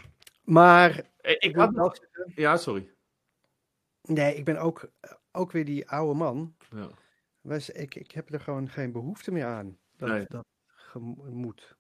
[0.44, 1.96] maar Eh, Ik had nog...
[2.36, 2.90] Ja, sorry.
[4.08, 4.90] Nee, ik ben ook,
[5.32, 6.56] ook weer die oude man.
[6.76, 6.88] Ja.
[7.42, 9.78] Wij- Ik, ik heb er gewoon geen behoefte meer aan.
[9.98, 10.26] Dat, Nee.
[10.30, 11.76] dat gemoed.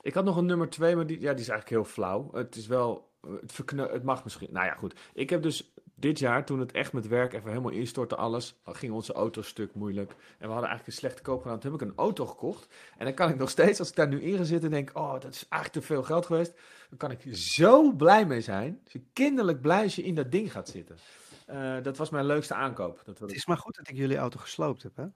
[0.00, 2.30] Ik had nog een nummer twee, maar die, ja, die is eigenlijk heel flauw.
[2.32, 4.48] Het is wel, het, verkneu, het mag misschien.
[4.52, 5.00] Nou ja, goed.
[5.14, 8.92] Ik heb dus dit jaar, toen het echt met werk even helemaal instortte alles, ging
[8.92, 10.10] onze auto stuk moeilijk.
[10.10, 11.58] En we hadden eigenlijk een slechte koop gedaan.
[11.58, 12.74] Toen heb ik een auto gekocht.
[12.98, 15.12] En dan kan ik nog steeds, als ik daar nu in ga zitten, denk oh,
[15.12, 16.52] dat is eigenlijk te veel geld geweest.
[16.88, 18.80] Dan kan ik zo blij mee zijn.
[18.84, 20.96] Dus kinderlijk blij als je in dat ding gaat zitten.
[21.46, 23.02] Eh, dat was mijn leukste aankoop.
[23.04, 25.06] Dat Het is maar goed dat ik jullie auto gesloopt heb, hè?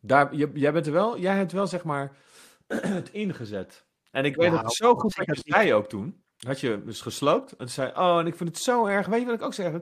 [0.00, 2.16] Daar, je, jij bent er wel, jij hebt wel zeg maar
[2.66, 3.84] het ingezet.
[4.10, 6.22] En ik weet Nou, het zo goed dat je zei ook toen.
[6.36, 9.06] Had je dus gesloopt en toen zei oh, en ik vind het zo erg.
[9.06, 9.72] Weet je wat ik ook zeg?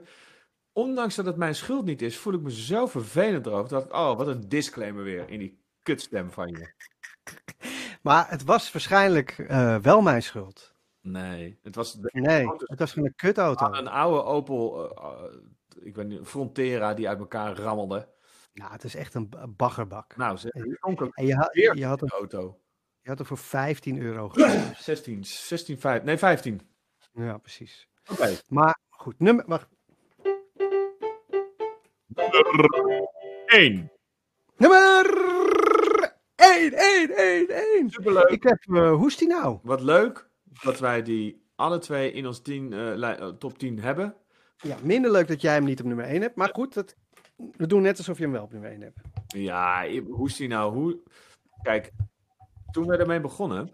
[0.73, 3.69] Ondanks dat het mijn schuld niet is, voel ik me zo vervelend erover.
[3.69, 6.73] Dat ik, oh, wat een disclaimer weer in die kutstem van je.
[8.01, 10.73] Maar het was waarschijnlijk eh, wel mijn schuld.
[11.01, 13.71] Nee, het was de- Nee, het was gewoon een kutauto.
[13.71, 15.23] een oude Opel, eh,
[15.79, 18.07] ik weet niet, Frontera die uit elkaar rammelde.
[18.53, 20.15] Nou, het is echt een baggerbak.
[20.17, 22.59] Nou, ze En je, had, je, had hem, auto.
[23.01, 24.81] je had hem voor 15 euro gekocht.
[24.83, 26.61] 16, 16, 5, nee 15.
[27.13, 27.87] Ja, precies.
[28.11, 28.35] Oké.
[28.47, 29.67] Maar goed, nummer, wacht.
[33.45, 33.91] 1.
[34.57, 35.05] nummer
[36.35, 37.89] 1, 1, 1, 1.
[37.89, 38.29] Superleuk.
[38.29, 39.59] Ik heb, eh, hoe is die nou?
[39.63, 40.29] Wat leuk
[40.63, 44.15] dat wij die alle twee in ons 10, eh, li- eh, top 10 hebben.
[44.61, 46.35] Ja, minder leuk dat jij hem niet op nummer 1 hebt.
[46.35, 46.95] Maar goed, dat,
[47.57, 48.97] we doen net alsof je hem wel op nummer 1 hebt.
[49.27, 50.73] Ja, hoe is die nou?
[50.73, 50.99] Hoe...
[51.61, 51.91] Kijk,
[52.71, 53.71] toen we ermee begonnen.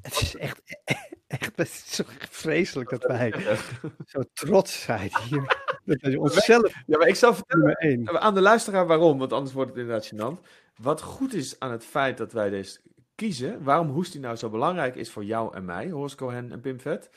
[0.00, 0.62] Het is echt,
[1.26, 3.32] echt het is zo vreselijk dat wij
[4.06, 5.60] zo trots zijn hier.
[5.84, 8.20] Dat onszelf Ja, maar ik zal vertellen nummer 1.
[8.20, 10.46] aan de luisteraar waarom, want anders wordt het inderdaad gênant.
[10.76, 12.80] Wat goed is aan het feit dat wij deze
[13.14, 16.80] kiezen, waarom Hoestie nou zo belangrijk is voor jou en mij, Horst Cohen en Pim
[16.80, 17.10] Vet.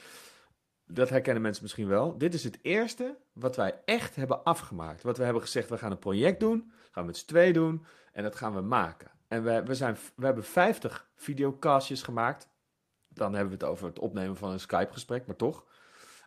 [0.87, 2.17] Dat herkennen mensen misschien wel.
[2.17, 5.01] Dit is het eerste wat wij echt hebben afgemaakt.
[5.01, 7.85] Wat we hebben gezegd, we gaan een project doen, gaan we met z'n twee doen
[8.11, 9.11] en dat gaan we maken.
[9.27, 12.49] En we, we, zijn, we hebben 50 videocastjes gemaakt.
[13.07, 15.65] Dan hebben we het over het opnemen van een Skype-gesprek, maar toch.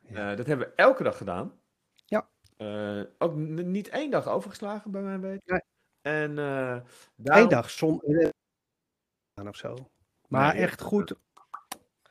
[0.02, 0.30] Ja.
[0.30, 1.60] Eh, dat hebben we elke dag gedaan.
[2.04, 2.28] Ja.
[2.56, 5.42] Eh, ook niet één dag overgeslagen, bij mijn weten.
[5.44, 5.60] Nee.
[6.00, 6.80] En eh
[7.24, 8.02] Eén dag zon
[9.46, 9.90] of zo.
[10.28, 11.14] Maar Nee, echt goed.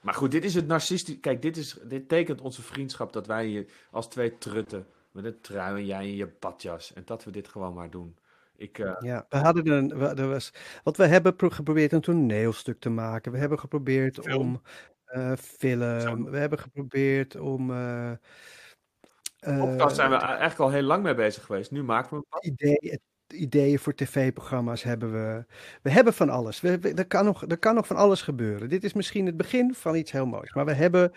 [0.08, 1.20] Maar goed, dit is het narcistisch.
[1.20, 5.42] Kijk, dit, is, dit tekent onze vriendschap dat wij hier als twee trutten met een
[5.42, 6.94] trui en jij in je badjas.
[6.94, 8.18] En dat we dit gewoon maar doen.
[8.56, 9.98] Ik, eh, Ja, we hadden een.
[9.98, 10.52] We, er was,
[10.84, 13.32] wat we hebben pro- geprobeerd een toneelstuk te maken.
[13.32, 14.42] We hebben geprobeerd Film.
[14.42, 14.62] om
[15.06, 16.00] eh, film.
[16.00, 16.24] Zo.
[16.24, 17.72] We hebben geprobeerd om.
[17.72, 21.72] eh eh, podcast zijn we eigenlijk al heel lang mee bezig geweest.
[21.72, 22.42] Nu maken we pas.
[22.42, 23.00] idee,
[23.34, 25.46] ideeën voor tv-programma's hebben we.
[25.82, 26.62] We hebben van alles.
[26.62, 28.70] We, we- er, kan nog, er kan nog van alles gebeuren.
[28.70, 30.54] Dit is misschien het begin van iets heel moois.
[30.54, 31.12] Maar we hebben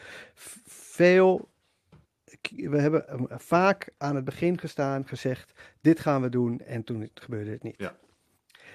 [0.67, 1.49] veel.
[2.57, 6.61] We hebben eh, vaak aan het begin gestaan, gezegd: dit gaan we doen.
[6.61, 7.75] En toen gebeurde het niet.
[7.79, 7.97] Ja.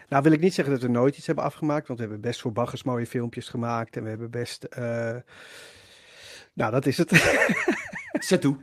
[0.09, 2.41] Nou wil ik niet zeggen dat we nooit iets hebben afgemaakt, want we hebben best
[2.41, 4.63] voor baggers mooie filmpjes gemaakt en we hebben best.
[4.63, 5.15] eh,
[6.53, 7.11] Nou, dat is het.
[8.19, 8.57] Zet toe.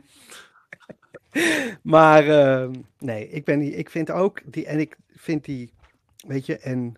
[1.81, 2.69] Maar eh,
[2.99, 5.73] nee, ik, ben, ik vind ook die, en ik vind die,
[6.27, 6.95] weet je, en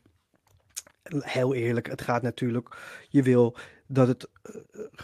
[1.09, 2.77] heel eerlijk, het gaat natuurlijk,
[3.09, 3.57] je wil
[3.87, 4.55] dat het eh,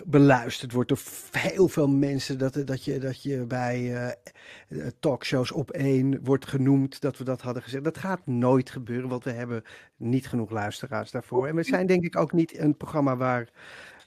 [0.06, 1.02] beluisterd wordt door
[1.32, 6.48] heel veel mensen, dat, dat, je, dat je bij eh, eh, talkshows op één wordt
[6.48, 7.84] genoemd, dat we dat hadden gezegd.
[7.84, 9.64] Dat gaat nooit gebeuren, want we hebben
[9.98, 11.48] niet genoeg luisteraars daarvoor.
[11.48, 13.50] En we zijn denk ik ook niet een programma waar...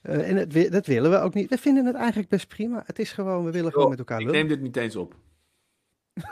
[0.04, 1.50] eh, en het, dat willen we ook niet.
[1.50, 2.82] We vinden het eigenlijk best prima.
[2.86, 4.40] Het is gewoon, we willen gewoon met elkaar Ik lullen.
[4.40, 5.14] neem dit niet eens op.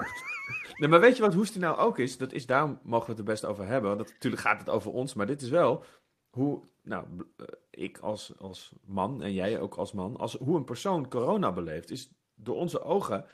[0.78, 2.18] nee, maar weet je wat Hoestie nou ook is?
[2.18, 3.88] Dat is, daarom mogen we het er best over hebben.
[3.96, 5.84] Want dat, natuurlijk gaat het over ons, maar dit is wel
[6.30, 7.06] hoe, nou,
[7.36, 11.52] eh, ik als, als man en jij ook als man, als, hoe een persoon corona
[11.52, 13.24] beleeft, is door onze ogen.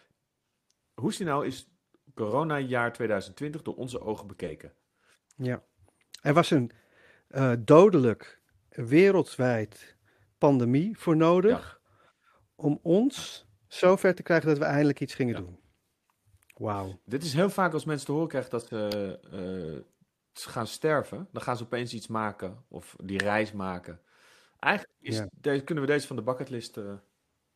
[0.94, 1.70] Hoestie nou is
[2.14, 4.72] corona-jaar 2020 door onze ogen bekeken.
[5.36, 5.62] Ja.
[6.22, 6.70] Er was een
[7.28, 9.97] eh, dodelijk wereldwijd
[10.38, 11.80] pandemie voor nodig
[12.54, 15.40] om ons zover te krijgen dat we eindelijk iets gingen Ja.
[15.40, 15.58] doen.
[16.56, 17.00] Wauw.
[17.04, 19.84] Dit is heel vaak als mensen te horen krijgen dat ze eh,
[20.32, 21.28] ze gaan sterven.
[21.32, 24.00] Dan gaan ze opeens iets maken of die reis maken.
[24.58, 25.28] Eigenlijk is Ja.
[25.32, 26.94] deze, kunnen we deze van de bucketlist eh,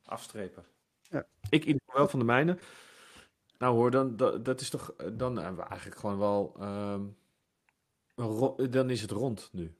[0.04, 0.64] afstrepen.
[1.02, 1.26] Ja.
[1.50, 2.58] Ik in ieder geval wel van de mijne.
[3.58, 6.56] Nou hoor, dan, dat, dat is toch, eh, dan hebben we eigenlijk gewoon wel,
[8.14, 9.74] ro- dan is het rond nu.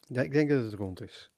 [0.00, 1.32] Ja, ik denk dat het rond is.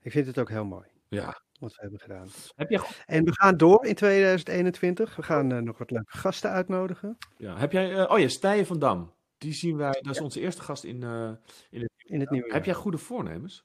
[0.00, 1.42] Ik vind het ook heel mooi Ja.
[1.60, 2.28] wat we hebben gedaan.
[2.56, 5.16] Heb goed- En we gaan door in 2021.
[5.16, 8.66] We gaan eh, nog wat leuke gasten uitnodigen ja, heb jij, eh, oh ja, Stijen
[8.66, 9.12] van Dam.
[9.38, 11.30] Die zien wij, dat is onze eerste gast in, eh,
[11.70, 12.52] in het in het nieuwe.
[12.52, 13.64] Heb jij goede voornemens?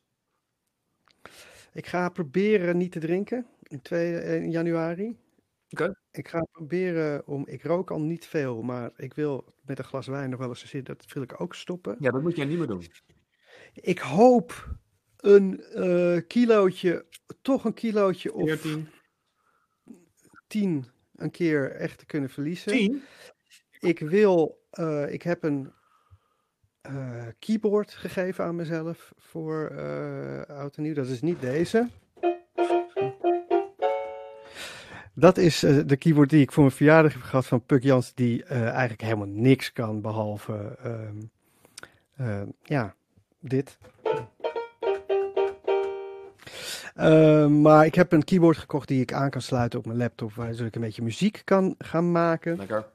[1.74, 5.18] Ik ga proberen niet te drinken in, twee, in januari.
[5.70, 5.94] Oké.
[6.12, 7.48] Ik ga proberen om.
[7.48, 10.66] Ik rook al niet veel, maar ik wil met een glas wijn nog wel eens
[10.66, 10.98] zitten.
[10.98, 11.96] Dat wil ik ook stoppen.
[12.00, 12.84] Ja, dat moet jij niet meer doen.
[13.74, 14.76] Ik hoop
[15.24, 17.06] een eh kilootje,
[17.42, 18.88] toch een kilootje of 14,
[20.48, 22.72] 10 een keer echt te kunnen verliezen.
[22.72, 23.04] 10?
[23.80, 25.72] Ik wil, eh, ik heb een
[26.82, 29.70] eh, keyboard gegeven aan mezelf voor
[30.48, 30.94] oud en nieuw.
[30.94, 31.90] Dat is niet deze.
[35.14, 38.44] Dat is de keyboard die ik voor mijn verjaardag heb gehad van Puk Jans, die
[38.44, 40.78] eigenlijk helemaal niks kan behalve,
[42.14, 42.96] ehm, ja,
[43.40, 43.78] dit.
[46.96, 50.34] Ehm, maar ik heb een keyboard gekocht die ik aan kan sluiten op mijn laptop,
[50.34, 52.86] waar ik een beetje muziek kan gaan maken Lekker.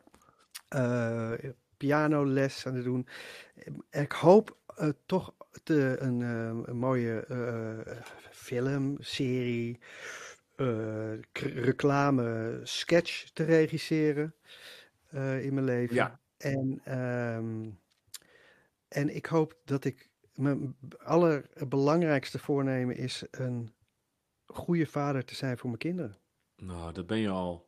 [0.69, 1.33] eh
[1.79, 3.07] pianoles aan het doen.
[3.91, 7.95] Ik hoop eh, toch te, een, eh, een mooie eh,
[8.31, 9.79] film, serie,
[11.33, 14.35] reclame, sketch te regisseren
[15.41, 15.95] in mijn leven.
[15.95, 16.21] Ja.
[16.37, 17.69] En, ehm,
[18.89, 23.73] en ik hoop dat ik mijn allerbelangrijkste voornemen is een
[24.49, 26.17] goede vader te zijn voor mijn kinderen.
[26.57, 27.67] Nou, dat ben je al.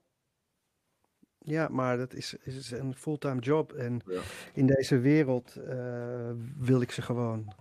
[1.39, 3.73] Ja, maar dat is, is een fulltime job.
[3.73, 4.21] En Ja.
[4.53, 7.53] in deze wereld eh, wil ik ze gewoon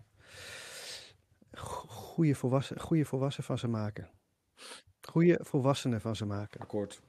[1.52, 4.10] go- goede volwassen, goede volwassen van ze maken.
[5.02, 6.60] Goede volwassenen van ze maken.
[6.62, 7.02] Akkoord.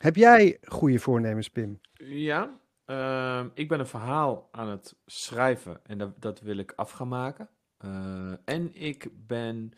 [0.00, 1.80] Heb jij goede voornemens, Pim?
[2.04, 6.90] Ja, ehm, ik ben een verhaal aan het schrijven en dat, dat wil ik af
[6.90, 7.48] gaan maken.
[7.78, 9.72] Eh, en ik ben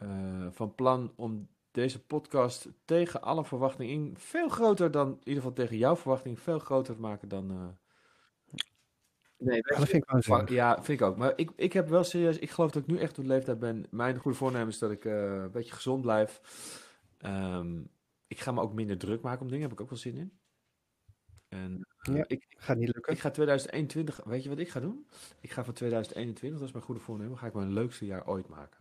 [0.00, 5.34] eh, van plan om deze podcast tegen alle verwachtingen in veel groter dan, in ieder
[5.34, 7.50] geval tegen jouw verwachting, veel groter te maken dan.
[7.50, 7.68] eh,
[9.38, 11.16] Nee, Ja, dat vind ik wel Ja, vind ik ook.
[11.16, 13.58] Maar ik, ik heb wel serieus, ik geloof dat ik nu echt op de leeftijd
[13.58, 13.86] ben.
[13.90, 16.40] Mijn goede voornemen is dat ik eh, een beetje gezond blijf.
[17.18, 17.82] Ehm,
[18.26, 20.38] ik ga me ook minder druk maken om dingen, heb ik ook wel zin in.
[21.48, 22.24] En Ja.
[22.26, 23.12] ik, Gaat niet lukken.
[23.12, 25.06] ik ga 2021, weet je wat ik ga doen?
[25.40, 28.48] Ik ga van 2021, dat is mijn goede voornemen, ga ik mijn leukste jaar ooit
[28.48, 28.79] maken.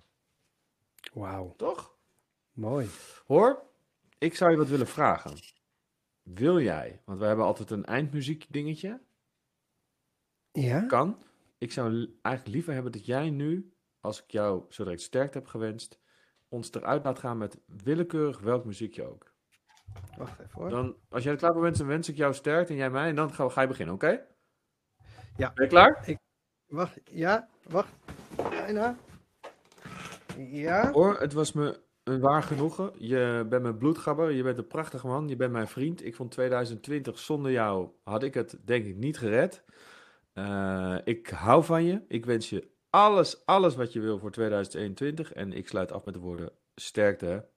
[1.14, 1.96] Wauw, Toch?
[2.52, 2.88] mooi.
[3.28, 3.64] Hoor,
[4.18, 5.34] ik zou je wat willen vragen.
[6.24, 9.02] Wil jij, want we hebben altijd een eindmuziek dingetje,
[10.52, 10.82] Ja?
[10.86, 11.22] kan.
[11.58, 15.38] Ik zou li- eigenlijk liever hebben dat jij nu, als ik jou zo direct sterkte
[15.38, 16.00] heb gewenst,
[16.50, 19.34] ons eruit laat gaan met willekeurig welk muziekje ook.
[20.18, 20.70] Wacht even hoor.
[20.70, 23.10] Dan, als jij er klaar voor bent, dan wens ik jou sterkte en jij mij
[23.10, 24.26] en dan ga, ga je beginnen, oké?
[25.38, 25.52] Ja.
[25.54, 26.18] Ben je klaar?
[26.68, 27.94] Wacht, ja, wacht.
[28.36, 28.98] Bijna.
[30.92, 32.92] Hoor, het was me een waar genoegen.
[32.98, 36.06] Je bent mijn bloedgabber, je bent een prachtig man, je bent mijn vriend.
[36.06, 39.64] Ik vond 2020 zonder jou had ik het denk ik niet gered.
[40.34, 42.02] Eh, ik hou van je.
[42.08, 45.34] Ik wens je alles, alles wat je wil voor 2021.
[45.34, 47.48] En ik sluit af met de woorden sterkte.